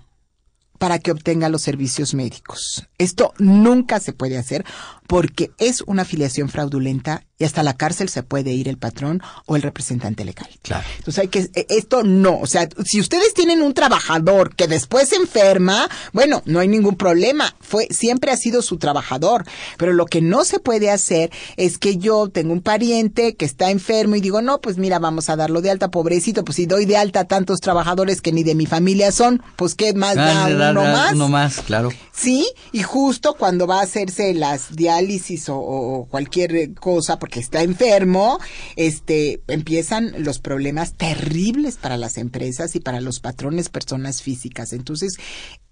[0.78, 2.86] para que obtenga los servicios médicos.
[2.98, 4.64] Esto nunca se puede hacer
[5.06, 9.54] porque es una afiliación fraudulenta y hasta la cárcel se puede ir el patrón o
[9.54, 10.48] el representante legal.
[10.62, 10.84] Claro.
[10.98, 15.10] Entonces hay que, eh, esto no, o sea, si ustedes tienen un trabajador que después
[15.10, 19.44] se enferma, bueno, no hay ningún problema, fue, siempre ha sido su trabajador,
[19.76, 23.70] pero lo que no se puede hacer es que yo tengo un pariente que está
[23.70, 26.86] enfermo y digo, no, pues mira, vamos a darlo de alta, pobrecito, pues si doy
[26.86, 30.46] de alta a tantos trabajadores que ni de mi familia son, pues qué más da
[30.46, 31.12] Ah, da- uno da- más.
[31.12, 31.90] Uno más, claro.
[32.12, 37.62] Sí, y justo cuando va a hacerse las diálisis o, cualquier eh, cosa porque está
[37.62, 38.38] enfermo,
[38.76, 44.72] este, empiezan los problemas terribles para las empresas y para los patrones, personas físicas.
[44.72, 45.16] Entonces,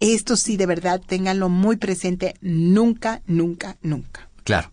[0.01, 4.29] esto sí, de verdad, ténganlo muy presente, nunca, nunca, nunca.
[4.45, 4.71] Claro.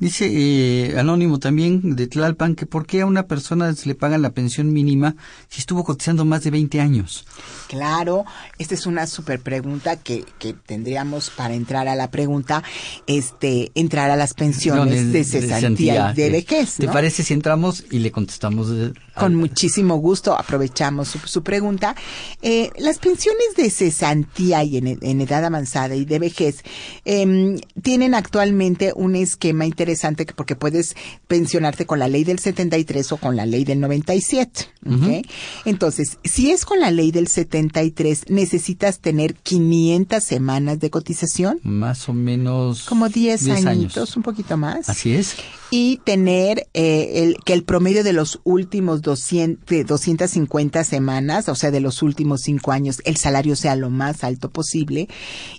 [0.00, 4.22] Dice eh, Anónimo también de Tlalpan que por qué a una persona se le pagan
[4.22, 5.14] la pensión mínima
[5.50, 7.26] si estuvo cotizando más de 20 años.
[7.68, 8.24] Claro,
[8.58, 12.62] esta es una super pregunta que, que tendríamos para entrar a la pregunta,
[13.06, 16.76] este, entrar a las pensiones de cesantía y de vejez.
[16.76, 18.70] ¿Te parece si entramos y le contestamos?
[18.70, 21.94] de- Con al- muchísimo gusto aprovechamos su, su pregunta.
[22.40, 26.64] Eh, las pensiones de cesantía y en, en edad avanzada y de vejez
[27.04, 29.89] em, tienen actualmente un esquema interesante
[30.26, 30.94] que- porque puedes
[31.26, 34.66] pensionarte con la ley del 73 o con la ley del 97.
[34.86, 35.26] ¿ok?
[35.64, 42.08] Entonces, si es con la ley del 73, necesitas tener 500 semanas de cotización, Más
[42.08, 42.84] o menos...
[42.84, 44.16] como 10, 10 añitos, años.
[44.16, 45.34] un poquito más Así es.
[45.70, 51.54] y tener eh, el, que el promedio de los últimos 200, de 250 semanas, o
[51.54, 55.08] sea, de los últimos cinco años, el salario sea lo más alto posible.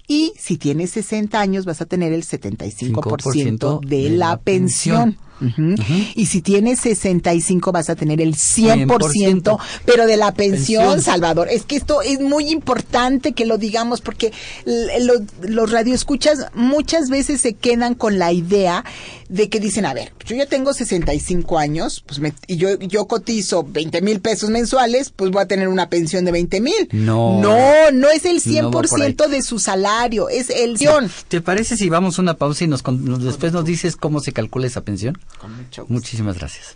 [0.08, 5.15] Y si tienes 60 años, vas a tener el 75% de, de la, la pensión.
[5.15, 5.31] pensión.
[5.41, 5.75] Ujú.
[6.15, 11.01] Y si tienes 65 vas a tener el 100%, 100%, pero de la pensión, Pensión.
[11.01, 11.47] Salvador.
[11.49, 14.32] Es que esto es muy importante que lo digamos porque
[15.47, 18.84] los radioescuchas muchas veces se quedan con la idea
[19.30, 23.08] de que dicen, a ver, yo ya tengo 65 años pues me- y yo, yo
[23.08, 26.89] cotizo 20 mil pesos mensuales, pues voy a tener una pensión de 20 mil.
[26.91, 27.39] No.
[27.41, 29.13] No, no es el No va por ahí.
[29.15, 31.10] 100% de su salario, es el 100.
[31.30, 32.84] ¿Te parece si vamos a una pausa y nos-
[33.23, 35.17] después nos dices cómo se calcula esa pensión?
[35.39, 35.94] Con mucho gusto.
[35.94, 36.76] Muchísimas gracias.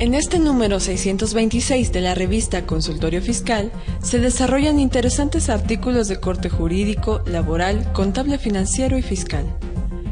[0.00, 6.48] En este número 626 de la revista Consultorio Fiscal se desarrollan interesantes artículos de corte
[6.48, 9.44] jurídico, laboral, contable financiero y fiscal.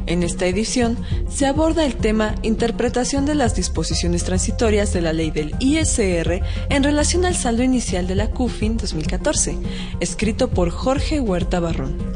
[0.06, 5.30] En esta edición se aborda el tema Interpretación de las disposiciones transitorias de la ley
[5.30, 9.56] del ISR en relación al saldo inicial de la CUFIN 2014,
[10.00, 12.15] escrito por Jorge Huerta Barrón.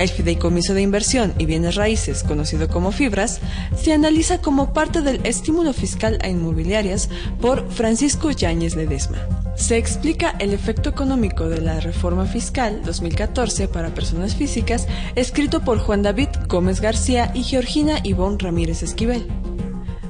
[0.00, 3.38] El fideicomiso de inversión y bienes raíces, conocido como FIBRAS,
[3.76, 9.18] se analiza como parte del estímulo fiscal a inmobiliarias por Francisco Yáñez Ledesma.
[9.56, 15.78] Se explica el efecto económico de la reforma fiscal 2014 para personas físicas, escrito por
[15.78, 19.26] Juan David Gómez García y Georgina Ivonne Ramírez Esquivel.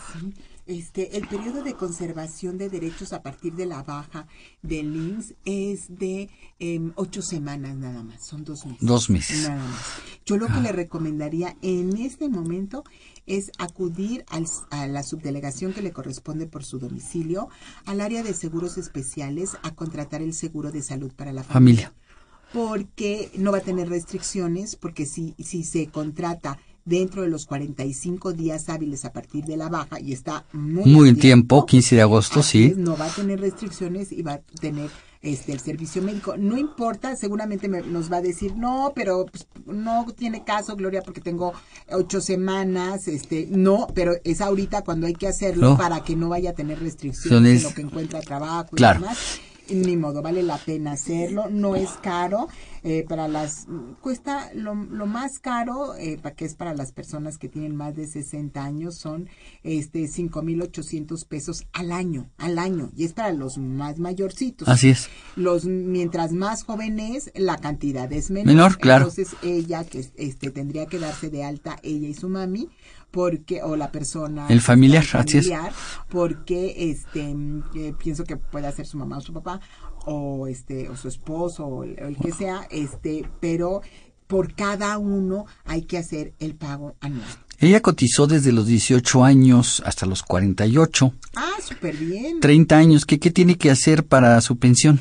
[0.68, 4.28] este, el periodo de conservación de derechos a partir de la baja
[4.62, 8.82] del INSS es de em, ocho semanas nada más, son dos meses.
[8.82, 9.48] Dos meses.
[9.48, 9.82] Nada más.
[10.26, 12.84] Yo lo que le recomendaría en este momento
[13.28, 17.50] es acudir a la subdelegación que le corresponde por su domicilio,
[17.86, 21.92] al área de seguros especiales, a contratar el seguro de salud para la familia.
[21.92, 22.06] familia.
[22.54, 28.34] Porque no va a tener restricciones, porque si, si se contrata dentro de los 45
[28.34, 32.02] días hábiles a partir de la baja y está muy, muy en tiempo, 15 de
[32.04, 32.74] agosto, sí.
[32.78, 34.90] no va a tener restricciones y va a tener
[35.24, 36.38] este el servicio médico.
[36.38, 41.22] No importa, seguramente nos va a decir, no, pero pues, no tiene caso, Gloria, porque
[41.22, 41.54] tengo
[41.92, 46.52] ocho semanas, este, no, pero es ahorita cuando hay que hacerlo para que no vaya
[46.52, 50.94] a tener restricciones en lo que encuentra trabajo y demás ni modo, vale la pena
[50.94, 52.48] hacerlo, no es caro,
[52.88, 53.66] eh, para las,
[54.00, 57.96] cuesta lo, lo más caro, eh, para que es para las personas que tienen más
[57.96, 59.28] de 60 años, son
[59.64, 64.68] este 5.800 pesos al año, al año, y es para los más mayorcitos.
[64.68, 65.10] Así es.
[65.36, 68.54] Los, mientras más jóvenes, la cantidad es menor.
[68.54, 69.06] Menor, claro.
[69.06, 72.70] Entonces ella, que este, tendría que darse de alta, ella y su mami,
[73.10, 75.72] porque o la persona el familiar, familiar
[76.10, 77.34] porque este
[77.76, 79.62] eh, pienso que puede ser su mamá o su papá
[80.06, 83.82] o este o su esposo o el, que sea este pero
[84.28, 87.28] por cada uno hay que hacer el pago anual
[87.60, 91.14] ella cotizó desde los 18 años hasta los 48.
[91.38, 92.42] Ah, súper bien.
[92.42, 93.06] 30 años.
[93.06, 95.00] ¿Qué, ¿Qué tiene que hacer para su pensión?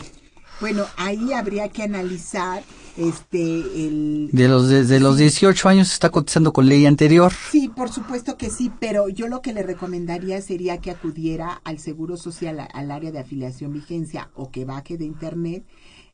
[0.61, 2.63] Bueno, ahí habría que analizar
[2.97, 7.33] este el de los de, los 18 años está cotizando con ley anterior.
[7.51, 11.79] Sí, por supuesto que sí, pero yo lo que le recomendaría sería que acudiera al
[11.79, 15.65] Seguro Social al área de afiliación vigencia o que baje de internet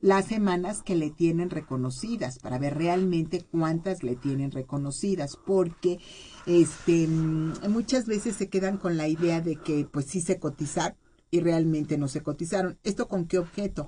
[0.00, 5.98] las semanas que le tienen reconocidas para ver realmente cuántas le tienen reconocidas porque
[6.46, 10.96] este muchas veces se quedan con la idea de que pues sí se cotizar
[11.30, 12.78] y realmente no se cotizaron.
[12.82, 13.86] ¿Esto con qué objeto?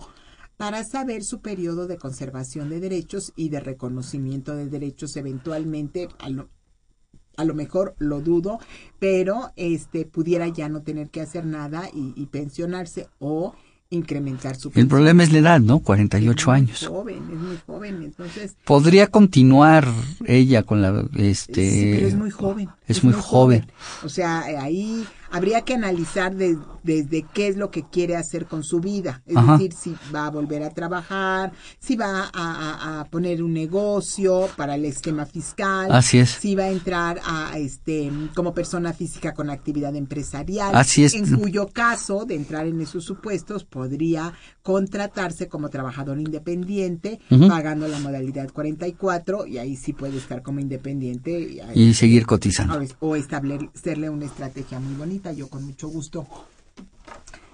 [0.63, 7.45] Para saber su periodo de conservación de derechos y de reconocimiento de derechos eventualmente a
[7.45, 8.61] lo mejor lo dudo,
[9.01, 13.57] pero este pudiera ya no tener que hacer nada y, y pensionarse o
[13.93, 15.81] incrementar su El problema es la edad, ¿no?
[15.81, 16.83] 48 años.
[16.83, 18.57] Es joven, es muy joven, entonces...
[18.65, 19.87] Podría continuar
[20.27, 21.05] ella con la...
[21.17, 22.69] este Sí, pero es muy joven.
[22.87, 23.67] Es, muy, joven.
[24.05, 28.62] O sea, ahí habría que analizar de- desde qué es lo que quiere hacer con
[28.64, 29.22] su vida.
[29.26, 29.53] Es Ajá.
[29.53, 34.49] decir, si va a volver a trabajar, si va a, a- a poner un negocio
[34.57, 35.91] para el esquema fiscal.
[35.93, 36.30] Así es.
[36.30, 40.74] Si va a entrar a este como persona física con actividad empresarial.
[40.74, 41.14] Así es.
[41.14, 47.99] En cuyo caso, de entrar en esos supuestos, podría contratarse como trabajador independiente, pagando la
[48.01, 51.30] modalidad 44, y ahí sí puede estar como independiente.
[51.41, 52.80] Y, ahí- Y seguir cotizando.
[53.01, 55.22] o, o establecerle una estrategia muy bonita.
[55.31, 56.27] Yo con mucho gusto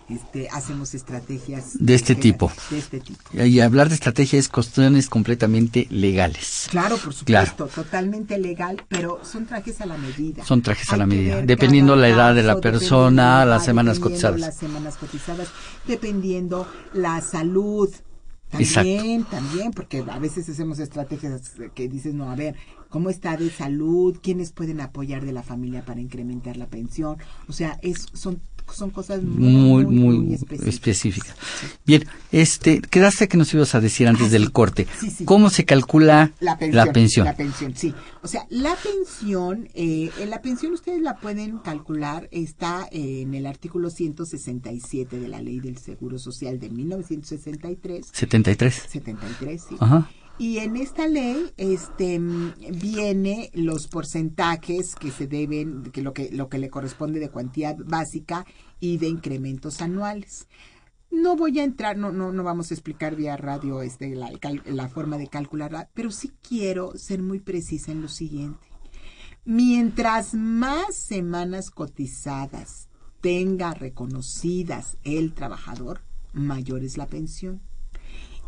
[0.09, 2.51] este, hacemos estrategias De este tipo.
[2.71, 3.21] De este tipo.
[3.45, 6.67] Y hablar de estrategia es cuestiones completamente legales.
[6.71, 7.51] Claro, por Claro.
[7.51, 10.45] supuesto, totalmente legal, pero son trajes a la medida.
[10.47, 14.41] Son trajes a la medida, dependiendo la edad de la persona, las semanas cotizadas.
[14.41, 15.49] Las semanas cotizadas,
[15.87, 17.91] dependiendo la salud.
[18.53, 18.89] Exacto.
[18.97, 22.55] También, también, porque a veces hacemos estrategias que dices, no, a ver,
[22.89, 24.17] ¿cómo está de salud?
[24.23, 27.17] ¿Quiénes pueden apoyar de la familia para incrementar la pensión?
[27.49, 28.41] O sea, es, son,
[28.73, 30.69] son cosas Muy, muy, específicas.
[30.75, 31.35] específica.
[31.87, 34.87] Bien, este, quedaste que nos ibas a decir antes del corte.
[34.91, 35.25] Ah, sí, sí.
[35.25, 37.25] ¿Cómo se calcula La pensión, la pensión?
[37.27, 37.95] La pensión, sí.
[38.23, 43.47] O sea, la pensión, eh, la pensión ustedes la pueden calcular, está eh, en el
[43.47, 48.07] artículo 167 de la Ley del Seguro Social de 1963.
[48.13, 48.75] 73.
[48.89, 49.77] 73, sí.
[49.81, 50.11] Ajá.
[50.39, 56.49] Y en esta ley este viene los porcentajes que se deben que lo que lo
[56.49, 58.47] que le corresponde de cuantía básica
[58.79, 60.47] y de incrementos anuales.
[61.11, 64.31] No voy a entrar, no no no vamos a explicar vía radio este la,
[64.65, 68.69] la forma de calcularla, pero sí quiero ser muy precisa en lo siguiente.
[69.45, 72.89] Mientras más semanas cotizadas
[73.21, 77.61] tenga reconocidas el trabajador, mayor es la pensión.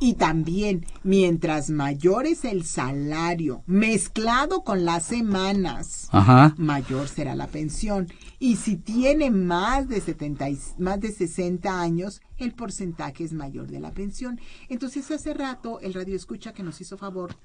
[0.02, 6.54] Y también, mientras mayor es el salario mezclado con las semanas, Ajá.
[6.56, 8.08] mayor será la pensión.
[8.38, 13.66] Y si tiene más de 70 y- más de 60 años, el porcentaje es mayor
[13.70, 14.40] de la pensión.
[14.70, 17.36] Entonces, hace rato el radio escucha que nos hizo favor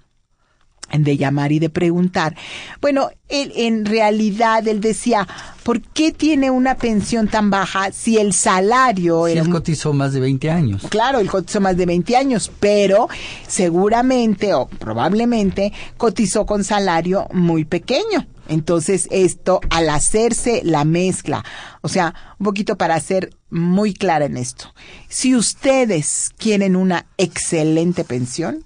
[0.91, 2.35] de llamar y de preguntar.
[2.81, 5.27] Bueno, él, en realidad él decía,
[5.63, 10.13] ¿por qué tiene una pensión tan baja si el salario Si era él cotizó más
[10.13, 10.83] de 20 años.
[10.89, 13.09] Claro, él cotizó más de 20 años, pero
[13.47, 18.27] seguramente o probablemente cotizó con salario muy pequeño.
[18.47, 21.43] Entonces, esto, al hacerse la mezcla,
[21.81, 24.73] o sea, un poquito para ser muy clara en esto,
[25.09, 28.63] si ustedes quieren una excelente pensión,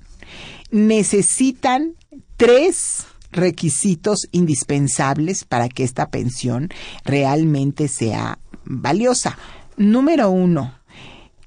[0.72, 1.96] necesitan
[2.40, 6.70] tres requisitos indispensables para que esta pensión
[7.04, 9.38] realmente sea valiosa.
[9.76, 10.79] Número uno,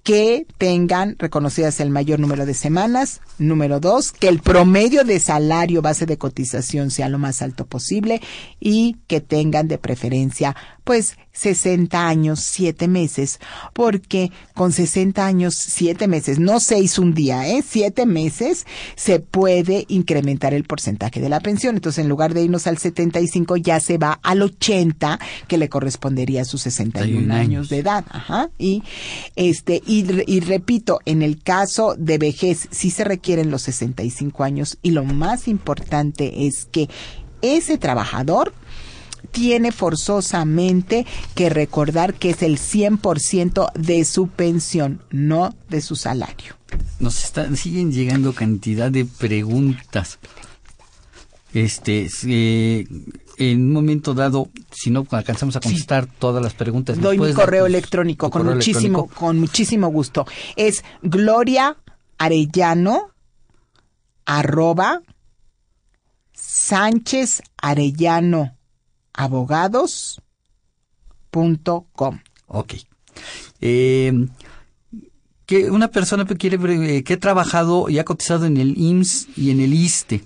[0.02, 3.20] que tengan reconocidas el mayor número de semanas.
[3.38, 8.20] Número dos, que el promedio de salario base de cotización sea lo más alto posible
[8.58, 13.38] y que tengan de preferencia pues 60 años, 7 meses,
[13.72, 17.62] porque con 60 años, 7 meses, no 6 un día, ¿eh?
[17.66, 21.76] 7 meses, se puede incrementar el porcentaje de la pensión.
[21.76, 26.42] Entonces, en lugar de irnos al 75, ya se va al 80, que le correspondería
[26.42, 28.04] a sus 61 años de edad.
[28.10, 28.50] Ajá.
[28.58, 28.82] Y,
[29.36, 34.44] este, y, re- y repito, en el caso de vejez, sí se requieren los 65
[34.44, 36.88] años y lo más importante es que
[37.42, 38.54] ese trabajador
[39.30, 46.56] tiene forzosamente que recordar que es el 100% de su pensión, no de su salario.
[47.00, 50.18] Nos están, siguen llegando cantidad de preguntas.
[51.54, 52.86] Este, si,
[53.50, 57.32] en un momento dado, si no alcanzamos a contestar todas las preguntas, ¿nos Doy mi
[57.34, 59.14] correo electrónico con correo muchísimo, electrónico?
[59.14, 60.26] con muchísimo gusto.
[60.56, 61.76] Es Gloria
[62.18, 63.10] Arellano
[64.24, 65.02] arroba
[66.32, 68.56] Sánchez Arellano
[69.12, 70.20] abogados
[71.30, 72.20] punto com.
[72.46, 72.74] Ok.
[73.60, 74.12] Eh,
[75.52, 76.58] que una persona que quiere
[76.96, 80.22] eh, que ha trabajado y ha cotizado en el IMSS y en el ISTE,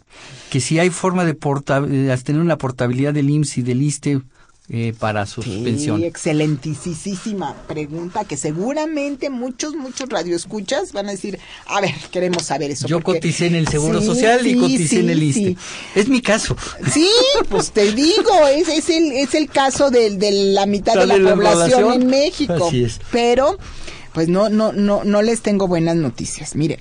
[0.51, 4.21] que si hay forma de porta- de tener una portabilidad del IMSS y del ISTE
[4.69, 6.01] eh, para su pensión.
[6.01, 12.71] Sí, excelentísima pregunta que seguramente muchos, muchos radioescuchas van a decir, a ver, queremos saber
[12.73, 12.89] eso.
[12.89, 15.57] Yo porque- coticé en el Seguro Sí, Social y coticé en el ISTE.
[15.95, 16.57] Es mi caso.
[16.93, 17.09] Sí,
[17.49, 21.15] pues te digo, es, es el, es el caso de, de la mitad de la
[21.15, 22.03] ¿De la población población?
[22.03, 22.67] en México.
[22.69, 23.01] Así es.
[23.13, 23.59] Pero,
[24.17, 26.57] pues no, no, no, no les tengo buenas noticias.
[26.57, 26.81] Miren,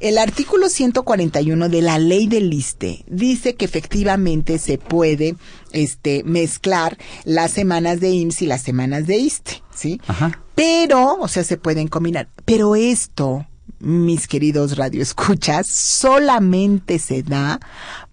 [0.00, 5.36] El artículo 141 de la ley del ISTE dice que efectivamente se puede
[5.72, 9.98] este, mezclar las semanas de IMSS y las semanas de ISTE, ¿sí?
[10.08, 10.42] Ajá.
[10.54, 12.28] Pero, o sea, se pueden combinar.
[12.44, 13.46] Pero esto,
[13.78, 17.60] mis queridos radioescuchas, solamente se da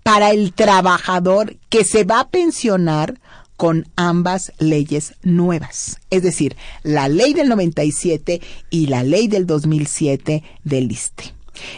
[0.01, 3.19] para el trabajador que se va a pensionar
[3.57, 10.43] con ambas leyes nuevas, es decir, la ley del 97 y la ley del 2007
[10.63, 11.33] del ISTE.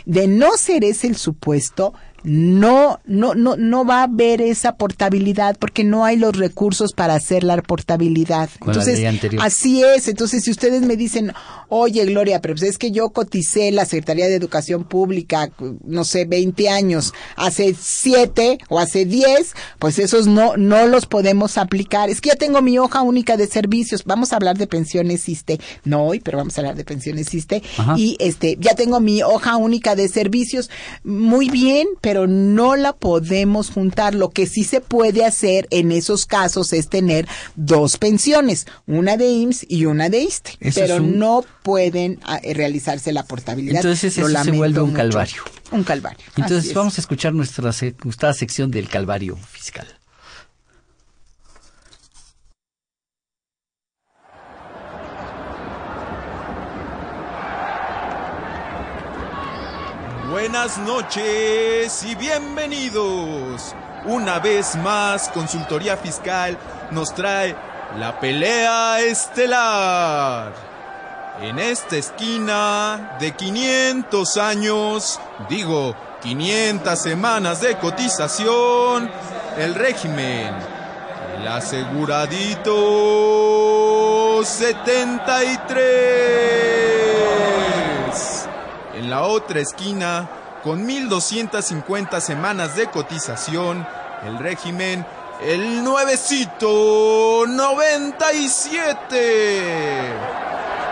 [0.05, 1.93] De no ser ese el supuesto,
[2.28, 7.13] no, no, no, no va a haber esa portabilidad porque no hay los recursos para
[7.13, 8.49] hacer la portabilidad.
[8.59, 9.01] Con entonces,
[9.39, 10.09] así es.
[10.09, 11.32] Entonces, si ustedes me dicen,
[11.69, 15.51] oye, Gloria, pero pues es que yo coticé la Secretaría de Educación Pública,
[15.86, 21.57] no sé, 20 años, hace 7 o hace 10, pues esos no, no los podemos
[21.57, 22.09] aplicar.
[22.09, 24.03] Es que ya tengo mi hoja única de servicios.
[24.03, 25.61] Vamos a hablar de pensiones ISTE.
[25.86, 27.63] No hoy, pero vamos a hablar de pensiones ISTE.
[27.78, 27.95] Ajá.
[27.97, 30.69] Y este, ya tengo mi hoja única de servicios.
[31.05, 34.15] Muy bien, pero no la podemos juntar.
[34.15, 39.28] Lo que sí se puede hacer en esos casos es tener dos pensiones, una de
[39.30, 43.76] IMSS y una de ISTE, Eso pero un- no pueden ah, realizarse la portabilidad.
[43.78, 44.97] Entonces eso se vuelve un mucho.
[44.97, 45.43] calvario.
[45.72, 46.26] Un calvario.
[46.38, 49.86] Entonces vamos a escuchar nuestra gustada sección del calvario fiscal.
[60.40, 63.74] Buenas noches y bienvenidos.
[64.06, 66.56] Una vez más, Consultoría Fiscal
[66.92, 67.56] nos trae
[67.98, 70.54] la pelea estelar.
[71.42, 75.20] En esta esquina de 500 años,
[75.50, 79.10] digo 500 semanas de cotización,
[79.58, 80.54] el régimen,
[81.40, 86.87] el aseguradito 73.
[89.08, 90.28] En la otra esquina,
[90.66, 93.88] con 1250 semanas de cotización,
[94.26, 95.05] el régimen,
[95.41, 100.10] el nuevecito 97.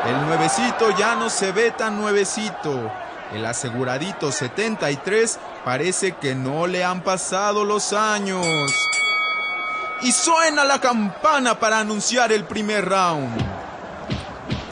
[0.07, 2.89] El nuevecito ya no se ve tan nuevecito.
[3.33, 8.47] El aseguradito 73 parece que no le han pasado los años.
[10.03, 13.64] Y suena la campana para anunciar el primer round.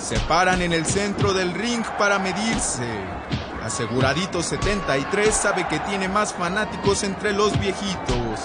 [0.04, 2.86] Se paran en el centro del ring para medirse.
[3.64, 8.42] Aseguradito 73 sabe que tiene más fanáticos entre los viejitos.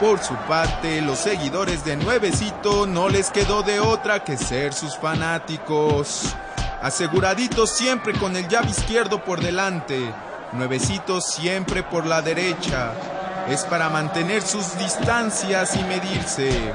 [0.00, 4.96] Por su parte, los seguidores de Nuevecito no les quedó de otra que ser sus
[4.96, 6.34] fanáticos.
[6.80, 10.10] Aseguradito siempre con el llave izquierdo por delante.
[10.52, 12.94] Nuevecito siempre por la derecha.
[13.50, 16.72] Es para mantener sus distancias y medirse.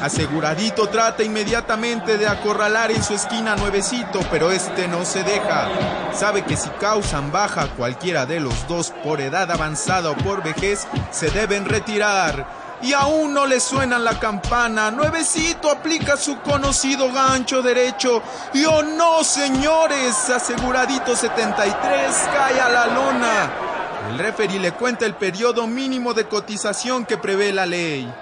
[0.00, 5.68] Aseguradito trata inmediatamente de acorralar en su esquina a nuevecito, pero este no se deja.
[6.12, 10.86] Sabe que si causan baja cualquiera de los dos por edad avanzada o por vejez,
[11.10, 12.62] se deben retirar.
[12.82, 14.90] Y aún no le suenan la campana.
[14.90, 18.22] Nuevecito aplica su conocido gancho derecho.
[18.52, 23.52] Y oh no, señores, aseguradito 73 cae a la lona.
[24.10, 28.12] El referee le cuenta el periodo mínimo de cotización que prevé la ley.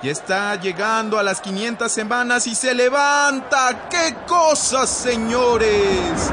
[0.00, 3.88] Y está llegando a las 500 semanas y se levanta.
[3.90, 6.30] ¡Qué cosas, señores!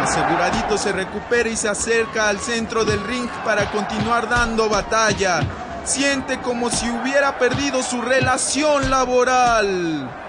[0.00, 5.40] Aseguradito se recupera y se acerca al centro del ring para continuar dando batalla.
[5.84, 10.27] Siente como si hubiera perdido su relación laboral.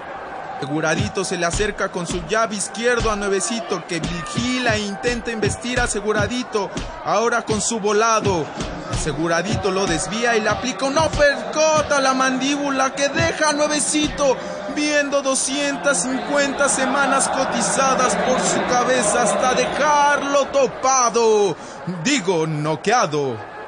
[0.60, 5.80] Aseguradito se le acerca con su llave izquierdo a Nuevecito que vigila e intenta investir
[5.80, 6.70] a Aseguradito,
[7.06, 8.46] ahora con su volado.
[8.92, 14.36] Aseguradito lo desvía y le aplica un uppercut a la mandíbula que deja a Nuevecito
[14.76, 21.56] viendo 250 semanas cotizadas por su cabeza hasta dejarlo topado,
[22.04, 23.59] digo, noqueado.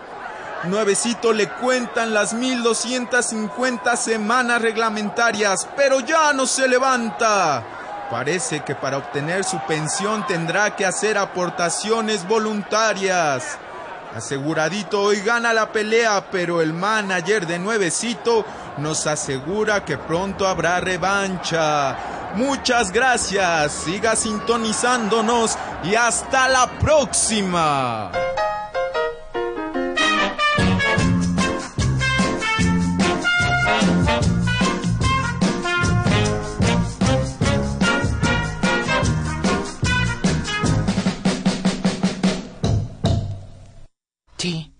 [0.65, 7.63] Nuevecito le cuentan las 1250 semanas reglamentarias, pero ya no se levanta.
[8.11, 13.57] Parece que para obtener su pensión tendrá que hacer aportaciones voluntarias.
[14.15, 18.45] Aseguradito hoy gana la pelea, pero el manager de Nuevecito
[18.77, 21.95] nos asegura que pronto habrá revancha.
[22.35, 28.11] Muchas gracias, siga sintonizándonos y hasta la próxima.
[44.41, 44.71] Sí,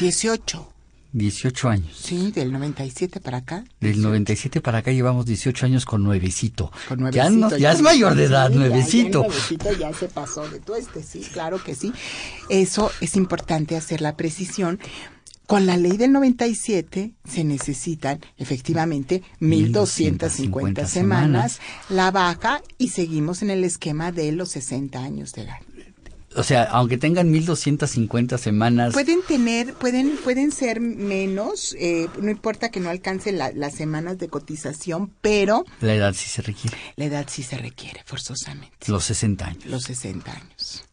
[0.00, 0.72] 18.
[1.12, 1.96] 18 años.
[1.96, 3.64] Sí, del 97 para acá.
[3.80, 6.70] Del 97 para acá llevamos 18 años con nuevecito.
[6.88, 9.22] Con ya, nuevecito, no- ya es mayor de edad, sí, ya- nuevecito.
[9.22, 11.92] Ya, nuevecito ya se pasó de tueste, sí, claro que sí.
[12.50, 14.78] Eso es importante hacer la precisión.
[15.46, 23.48] Con la ley del 97 se necesitan efectivamente 1.250 semanas, la baja y seguimos en
[23.48, 25.56] el esquema de los 60 años de edad.
[26.36, 32.70] O sea, aunque tengan 1250 semanas, Pueden tener, pueden, pueden ser menos, eh, no importa
[32.70, 36.76] que no alcancen la- las semanas de cotización, pero la edad sí se requiere.
[36.96, 39.64] la edad sí se requiere forzosamente, Los 60 años.
[39.66, 40.84] los 60 años.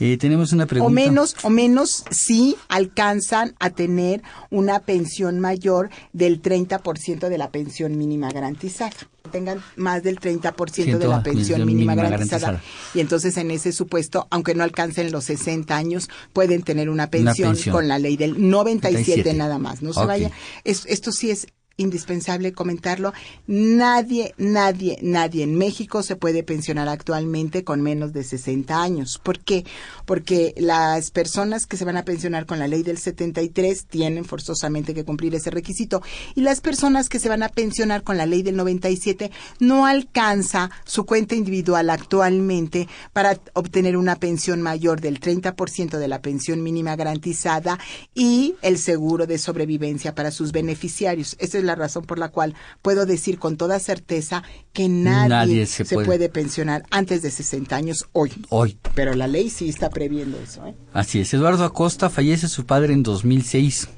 [0.00, 0.86] Eh, tenemos una pregunta.
[0.88, 7.50] O menos, o menos si alcanzan a tener una pensión mayor del 30% de la
[7.50, 8.92] pensión mínima garantizada.
[9.28, 12.62] Tengan más del 30% de la pensión mínima, garantizada.
[12.94, 17.52] Y entonces en ese supuesto, aunque no alcancen los 60 años, pueden tener una pensión,
[17.52, 17.74] pensión.
[17.74, 19.34] con la ley del 97 97.
[19.34, 19.82] nada más.
[19.82, 20.30] No se vaya.
[20.64, 21.46] Es- esto sí es
[21.78, 23.14] indispensable comentarlo.
[23.46, 29.18] Nadie, nadie, nadie en México se puede pensionar actualmente con menos de 60 años.
[29.22, 29.64] ¿Por qué?
[30.04, 34.92] Porque las personas que se van a pensionar con la ley del 73 tienen forzosamente
[34.92, 36.02] que cumplir ese requisito
[36.34, 40.70] y las personas que se van a pensionar con la ley del 97 no alcanza
[40.84, 46.96] su cuenta individual actualmente para obtener una pensión mayor del 30% de la pensión mínima
[46.96, 47.78] garantizada
[48.14, 51.36] y el seguro de sobrevivencia para sus beneficiarios.
[51.38, 54.42] Esa es la razón por la cual puedo decir con toda certeza
[54.72, 56.06] que nadie, Nadie se, se puede.
[56.06, 56.28] puede.
[56.28, 58.32] pensionar antes de 60 años hoy.
[58.48, 58.76] Hoy.
[58.96, 60.66] Pero la ley sí está previendo eso.
[60.66, 60.74] ¿eh?
[60.92, 61.32] Así es.
[61.32, 63.88] Eduardo Acosta fallece su padre en 2006.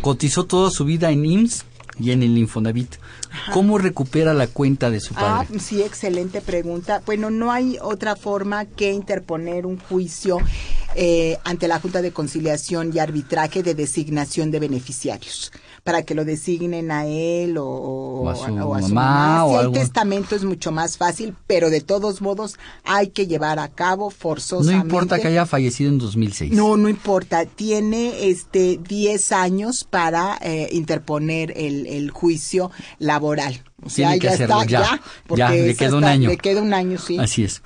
[0.00, 1.64] Cotizó toda su vida en IMSS
[1.98, 2.96] y en el Infonavit.
[3.52, 5.58] ¿Cómo recupera la cuenta de su Ah, padre?
[5.60, 7.02] sí, excelente pregunta.
[7.06, 10.38] Bueno, no hay otra forma que interponer un juicio
[10.94, 15.52] eh, ante la Junta de Conciliación y Arbitraje de designación de beneficiarios
[15.86, 19.54] para que lo designen a él o, O a su o a mamá, o Si
[19.54, 19.72] hay algo.
[19.74, 24.10] testamento es mucho más fácil, pero de todos modos hay que llevar a cabo no
[24.10, 24.84] forzosamente.
[24.84, 26.52] importa que haya fallecido en 2006.
[26.52, 27.46] No, no importa.
[27.46, 33.62] Tiene este 10 años para eh, interponer el, el juicio laboral.
[33.82, 34.80] O sea, Tiene que ya hacerlo está, ya.
[34.80, 35.02] ya.
[35.28, 36.28] porque Ya, le queda un año.
[36.30, 37.16] Le queda un año, sí.
[37.18, 37.62] Así es.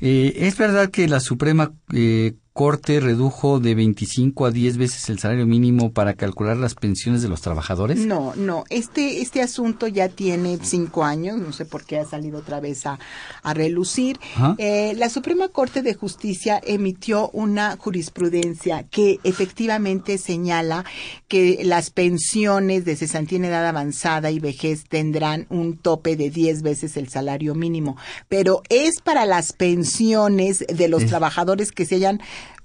[0.00, 5.18] Eh, ¿Es verdad que la Suprema eh, Corte redujo de 25 a 10 veces el
[5.18, 7.98] salario mínimo para calcular las pensiones de los trabajadores?
[7.98, 12.40] No, no, este, este asunto ya tiene cinco años, no sé por qué ha salido
[12.40, 12.98] otra vez a,
[13.42, 14.18] a relucir.
[14.58, 20.84] Eh, la Suprema Corte de Justicia emitió una jurisprudencia que efectivamente señala
[21.28, 26.60] que las pensiones de cesantía en edad avanzada y vejez tendrán un tope de 10
[26.62, 27.96] veces el salario mínimo,
[28.28, 32.20] pero es para las pensiones de los Es- trabajadores que se hayan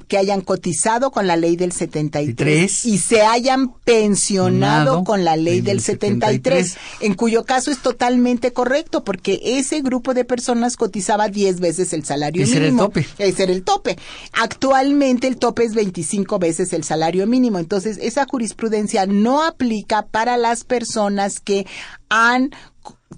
[0.08, 2.86] que hayan cotizado con la ley del 73 Tres.
[2.86, 6.78] y se hayan pensionado Nado, con la ley ley del del 73, 73.
[7.02, 12.06] en cuyo caso es totalmente correcto porque ese grupo de personas cotizaba 10 veces el
[12.06, 12.88] salario Ese era el mínimo.
[12.88, 13.06] tope.
[13.18, 13.98] Ese era el tope.
[14.34, 20.38] Actualmente el tope es 25 veces el salario mínimo, entonces esa jurisprudencia no aplica para
[20.38, 21.66] las personas que
[22.10, 22.52] han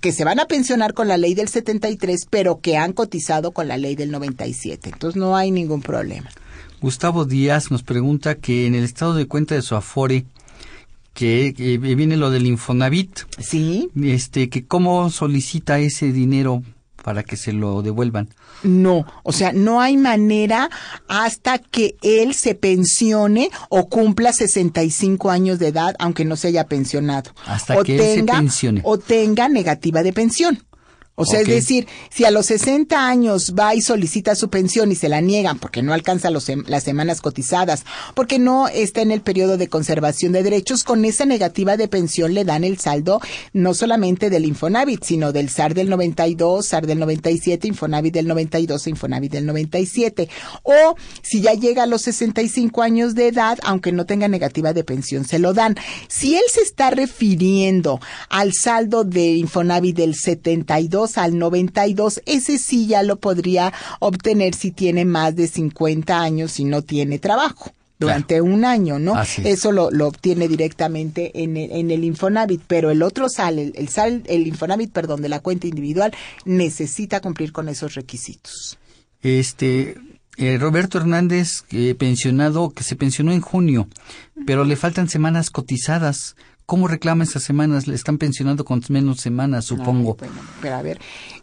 [0.02, 3.68] que se van a pensionar con la ley del 73, pero que han cotizado con
[3.68, 4.90] la ley del 97.
[4.94, 6.30] Entonces no hay ningún problema.
[6.82, 10.26] Gustavo Díaz nos pregunta que en el estado de cuenta de su Afore,
[11.14, 13.90] que, que viene lo del Infonavit, Sí.
[14.02, 16.64] este, que cómo solicita ese dinero
[17.04, 18.30] para que se lo devuelvan.
[18.64, 20.70] No, o sea, no hay manera
[21.08, 26.66] hasta que él se pensione o cumpla 65 años de edad, aunque no se haya
[26.68, 27.32] pensionado.
[27.46, 28.82] Hasta o que él se pensione.
[28.84, 30.60] O tenga negativa de pensión.
[31.22, 34.96] O sea, es decir, si a los 60 años va y solicita su pensión y
[34.96, 37.84] se la niegan porque no alcanza los las semanas cotizadas,
[38.16, 42.34] porque no está en el periodo de conservación de derechos, con esa negativa de pensión
[42.34, 43.20] le dan el saldo
[43.52, 48.88] no solamente del Infonavit, sino del SAR del 92, SAR del 97, Infonavit del 92
[48.88, 50.30] e Infonavit del 97.
[50.64, 54.86] O si ya llega a los 65 años de edad, aunque no tenga negativa de
[54.86, 55.76] pensión, se lo dan.
[56.08, 58.00] Si él se está refiriendo
[58.30, 64.72] al saldo de Infonavit del 72 al 92, ese sí ya lo podría obtener si
[64.72, 67.72] tiene más de 50 años y no tiene trabajo.
[67.98, 69.14] Durante un año, ¿no?
[69.16, 69.42] Así.
[69.44, 73.74] Eso lo, lo obtiene directamente en el, en el Infonavit, pero el otro sal, el,
[73.76, 76.14] el sal, el Infonavit, perdón, de la cuenta individual,
[76.46, 78.78] necesita cumplir con esos requisitos.
[79.22, 79.98] Este,
[80.40, 83.90] eh, Roberto Hernández, eh, pensionado, que se pensionó en junio,
[84.46, 86.38] pero le faltan semanas cotizadas.
[86.70, 87.88] ¿Cómo reclama esas semanas?
[87.88, 90.14] Le están pensionando con menos semanas, supongo.
[90.20, 91.00] Bueno, pero a ver,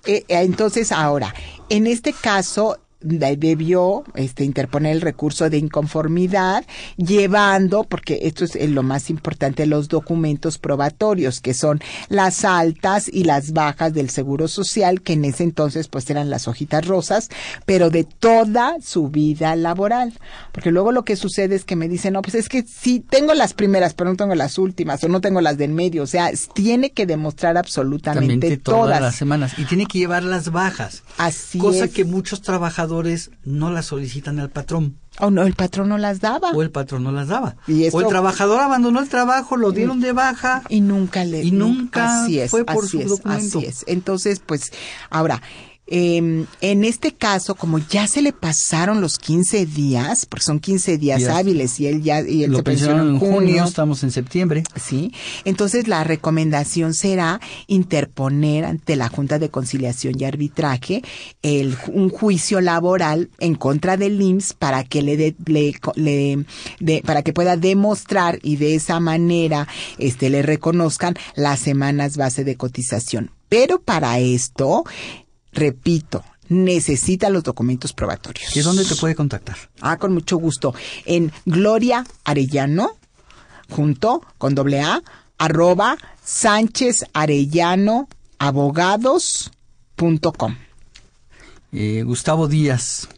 [0.07, 1.35] eh, eh, entonces ahora,
[1.68, 6.65] en este caso, debió este, interponer el recurso de inconformidad,
[6.97, 13.09] llevando, porque esto es eh, lo más importante, los documentos probatorios, que son las altas
[13.13, 17.29] y las bajas del Seguro Social, que en ese entonces pues eran las hojitas rosas,
[17.67, 20.15] pero de toda su vida laboral.
[20.53, 23.35] Porque luego lo que sucede es que me dicen, no, pues es que sí, tengo
[23.35, 26.03] las primeras, pero no tengo las últimas, o no tengo las del medio.
[26.03, 29.01] O sea, tiene que demostrar absolutamente todas todas.
[29.01, 29.59] las semanas.
[29.59, 31.03] Y tiene que llevar las bajas.
[31.19, 31.93] Así cosa es.
[31.93, 32.86] que muchos trabajadores
[33.45, 34.97] no las solicitan al patrón.
[35.18, 36.51] O no, el patrón no las daba.
[36.53, 37.57] O el patrón no las daba.
[37.66, 40.62] Y esto- O el trabajador abandonó el trabajo, lo dieron de baja.
[40.68, 43.59] Y nunca le Y nunca así es, fue por así su es, documento.
[43.59, 43.84] Así es.
[43.87, 44.72] Entonces, pues,
[45.11, 45.41] ahora,
[45.89, 50.99] eh, en este caso, como ya se le pasaron los 15 días, porque son 15
[50.99, 51.30] días Días.
[51.37, 54.62] hábiles y él ya y él Lo se pensionó en junio, junio, estamos en septiembre.
[54.74, 55.12] Sí,
[55.45, 61.03] entonces la recomendación será interponer ante la Junta de Conciliación y Arbitraje
[61.43, 66.45] el, un juicio laboral en contra del IMSS para que le, de- le, le-
[66.80, 69.68] de- para que pueda demostrar y de esa manera
[69.99, 73.30] este le reconozcan las semanas base de cotización.
[73.49, 74.84] Pero para esto,
[75.57, 78.57] repito, necesita los documentos probatorios.
[78.57, 79.57] ¿Y dónde te puede contactar?
[79.81, 80.73] Ah, con mucho gusto.
[81.05, 82.91] En Gloria Arellano,
[83.69, 85.03] junto con doble A,
[85.39, 89.51] arroba Sánchez Arellano Abogados.com.
[91.73, 93.09] Eh, Gustavo Díaz,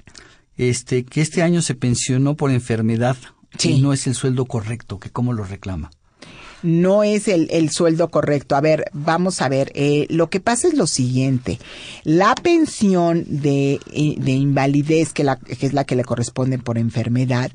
[0.57, 3.17] este, que este año se pensionó por enfermedad
[3.63, 5.91] y no es el sueldo correcto, que cómo lo reclama.
[6.63, 8.57] No es el, el sueldo correcto.
[8.57, 11.59] A ver, vamos a ver, eh, lo que pasa es lo siguiente,
[12.05, 16.79] la pensión de, eh, de invalidez, que, la, que es la que le corresponde por
[16.79, 17.51] enfermedad,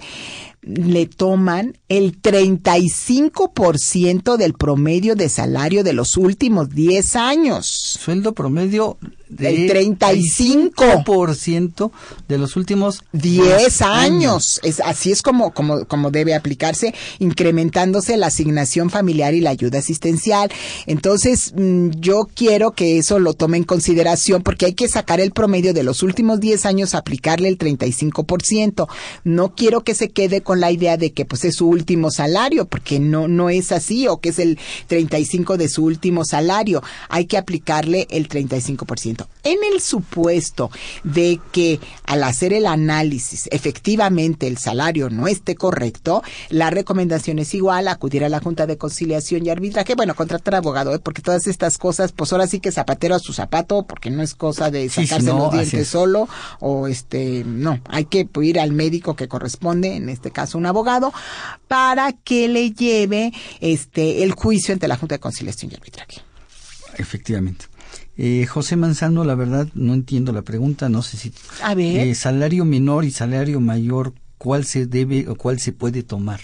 [0.62, 7.66] le toman el 35% del promedio de salario de los últimos 10 años.
[7.68, 8.97] Sueldo promedio
[9.36, 10.74] de El 35.
[11.04, 11.92] 35%
[12.28, 14.60] de los últimos 10 años.
[14.64, 19.80] Es, así es como, como, como debe aplicarse, incrementándose la asignación familiar y la ayuda
[19.80, 20.52] asistencial.
[20.86, 25.32] Entonces, mm, yo quiero que eso lo tome en consideración porque hay que sacar el
[25.32, 28.88] promedio de los últimos 10 años, aplicarle el 35%.
[29.24, 32.66] No quiero que se quede con la idea de que pues es su último salario,
[32.66, 36.82] porque no, no es así, o que es el 35 de su último salario.
[37.10, 39.23] Hay que aplicarle el 35%.
[39.44, 40.72] En el supuesto
[41.04, 47.54] de que al hacer el análisis efectivamente el salario no esté correcto, la recomendación es
[47.54, 51.00] igual, acudir a la Junta de Conciliación y Arbitraje, bueno, contratar abogado, ¿eh?
[51.00, 54.36] porque todas estas cosas, pues ahora sí que zapatero a su zapato, porque no es
[54.36, 55.88] cosa de sí, sacarse no, los dientes es.
[55.88, 56.28] solo,
[56.60, 61.14] o este, no, hay que ir al médico que corresponde, en este caso un abogado,
[61.68, 66.22] para que le lleve este el juicio ante la Junta de Conciliación y Arbitraje.
[66.98, 67.66] Efectivamente.
[68.18, 71.34] Eh, José Manzano, la verdad, no entiendo la pregunta, no sé si...
[71.64, 72.07] A ver.
[72.07, 76.41] Eh, salario menor y salario mayor, ¿cuál se debe o cuál se puede tomar?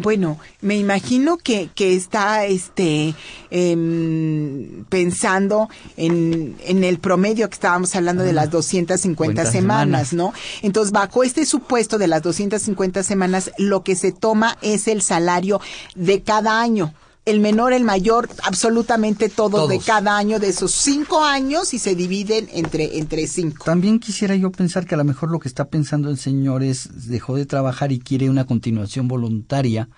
[0.00, 3.16] Bueno, me imagino que, que está este
[3.50, 10.12] em, pensando en, en el promedio que estábamos hablando de las 250 50 semanas, semanas.
[10.12, 10.32] ¿no?
[10.62, 15.60] Entonces, bajo este supuesto de las 250 semanas, lo que se toma es el salario
[15.96, 16.94] de cada año.
[17.28, 19.84] El menor, el mayor, absolutamente todo de Todos.
[19.84, 23.64] cada año de esos cinco años y se dividen entre, entre cinco.
[23.66, 27.08] También quisiera yo pensar que a lo mejor lo que está pensando el señor es
[27.08, 29.90] dejó de trabajar y quiere una continuación voluntaria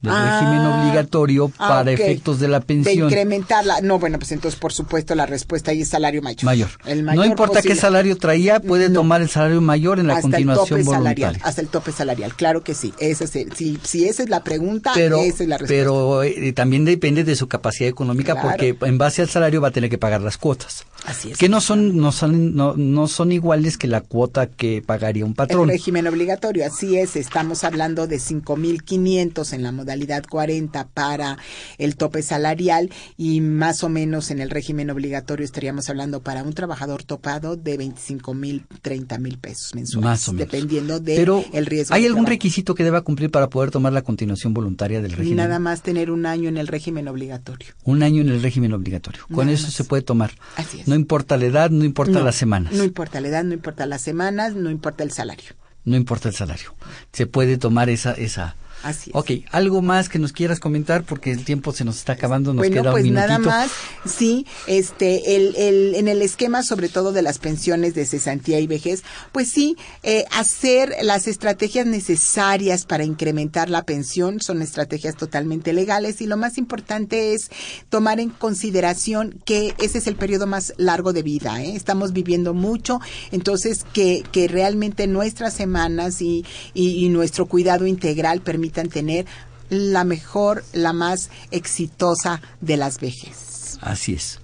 [0.00, 3.80] del Ah, régimen obligatorio ah, para efectos de la De pensión incrementarla.
[3.80, 6.44] No, bueno, pues entonces, por supuesto, la respuesta ahí es salario mayor.
[6.44, 6.68] mayor.
[6.84, 7.80] El No mayor importa qué posible.
[7.80, 9.00] salario traía, puede No.
[9.00, 12.34] tomar el salario mayor en la hasta el continuación tope salarial, hasta el tope salarial,
[12.34, 12.92] claro que sí.
[12.98, 15.82] Ese es el- si, si esa es la pregunta, Pero, esa es la respuesta.
[15.84, 18.48] pero eh, también depende de su capacidad económica Claro.
[18.50, 20.84] porque en base al salario va a tener que pagar las cuotas.
[21.06, 21.38] Así es.
[21.38, 25.30] Que no son, no son, no, no son iguales que la cuota que pagaría un
[25.30, 25.68] El patrón.
[25.68, 31.38] régimen obligatorio, así es, estamos hablando de 5.500 en la modalidad 40 para
[31.78, 36.52] el tope salarial y más o menos en el régimen obligatorio estaríamos hablando para un
[36.54, 40.50] trabajador topado de 25.000, 30.000 pesos mensuales, Más o menos.
[40.50, 41.94] dependiendo de Pero, el riesgo.
[41.94, 45.36] ¿hay de algún requisito que deba cumplir para poder tomar la continuación voluntaria del régimen?
[45.36, 47.68] Nada más tener un año en el régimen obligatorio.
[47.84, 49.22] Un año en el régimen obligatorio.
[49.28, 49.74] Con Nada eso más.
[49.74, 50.32] se puede tomar.
[50.56, 50.88] Así es.
[50.88, 53.86] No importa la edad, no importa No, las semanas, No importa la edad, no importa
[53.86, 55.52] las semanas, no importa el salario.
[55.84, 56.74] no importa el salario.
[57.12, 58.56] Se puede tomar esa, esa,
[58.86, 59.16] Así es.
[59.16, 61.02] Ok, ¿algo más que nos quieras comentar?
[61.02, 63.28] Porque el tiempo se nos está acabando, nos bueno, queda pues un minutito.
[63.28, 63.70] nada más,
[64.04, 68.68] sí, este, el, el, en el esquema sobre todo de las pensiones de cesantía y
[68.68, 75.72] vejez, pues sí, eh, hacer las estrategias necesarias para incrementar la pensión son estrategias totalmente
[75.72, 77.50] legales y lo más importante es
[77.88, 81.74] tomar en consideración que ese es el periodo más largo de vida, ¿eh?
[81.74, 83.00] estamos viviendo mucho,
[83.32, 88.42] entonces que, que realmente nuestras semanas y, y, y nuestro cuidado integral
[88.76, 89.26] permitan tener
[89.68, 93.78] la mejor, la más exitosa de las vejes.
[93.80, 94.38] Así es.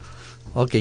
[0.54, 0.76] Ok.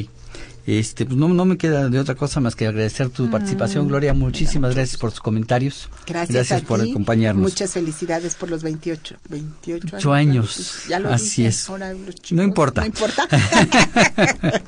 [0.67, 3.31] Este, pues no, no me queda de otra cosa más que agradecer tu Mm.
[3.31, 4.13] participación, Gloria.
[4.13, 5.89] Muchísimas gracias por tus comentarios.
[6.05, 6.91] Gracias, a por ti.
[6.91, 7.41] acompañarnos.
[7.41, 10.83] Muchas felicidades por los 28, 28 Ocho años.
[10.87, 11.67] Ya lo Así dije, es.
[11.67, 12.81] ahora los chicos, No importa.
[12.81, 13.27] No importa.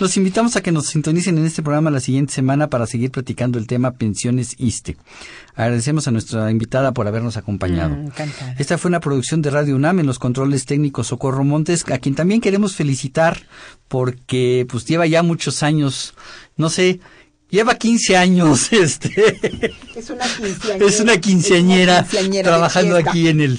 [0.00, 3.58] Los invitamos a que nos sintonicen en este programa la siguiente semana para seguir platicando
[3.58, 4.96] el tema pensiones ISTE.
[5.56, 7.96] Agradecemos a nuestra invitada por habernos acompañado.
[7.96, 8.10] Mm.
[8.58, 12.14] Esta fue una producción de Radio UNAM en los controles técnicos Socorro Montes, a quien
[12.14, 13.38] también queremos felicitar
[13.88, 16.14] porque pues lleva ya muchos años,
[16.56, 17.00] no sé,
[17.48, 19.10] lleva 15 años este
[19.94, 20.86] Es una quinceañera.
[20.86, 23.58] es una quinceañera, Es una quinceañera de trabajando aquí en el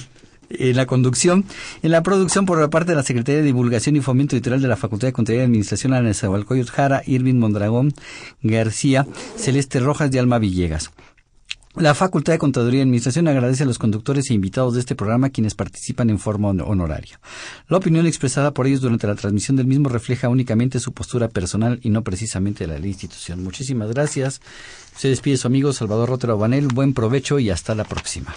[0.50, 1.46] en la conducción,
[1.84, 4.68] en la producción por la parte de la Secretaría de Divulgación y Fomento Editorial de
[4.68, 7.94] la Facultad de Contaduría y Administración Ana Nezahualcóyotl Jara, Irving Mondragón
[8.42, 10.92] García, Celeste Rojas y Alma Villegas.
[11.80, 15.30] La Facultad de Contaduría y Administración agradece a los conductores e invitados de este programa
[15.30, 17.20] quienes participan en forma hon- honoraria.
[17.70, 21.80] La opinión expresada por ellos durante la transmisión del mismo refleja únicamente su postura personal
[21.84, 23.44] y no precisamente la de la institución.
[23.44, 24.42] Muchísimas gracias.
[24.96, 26.68] Se despide su amigo Salvador Rotero Banel.
[26.68, 28.34] Buen provecho y hasta la próxima.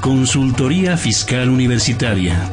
[0.00, 2.52] Consultoría Fiscal Universitaria.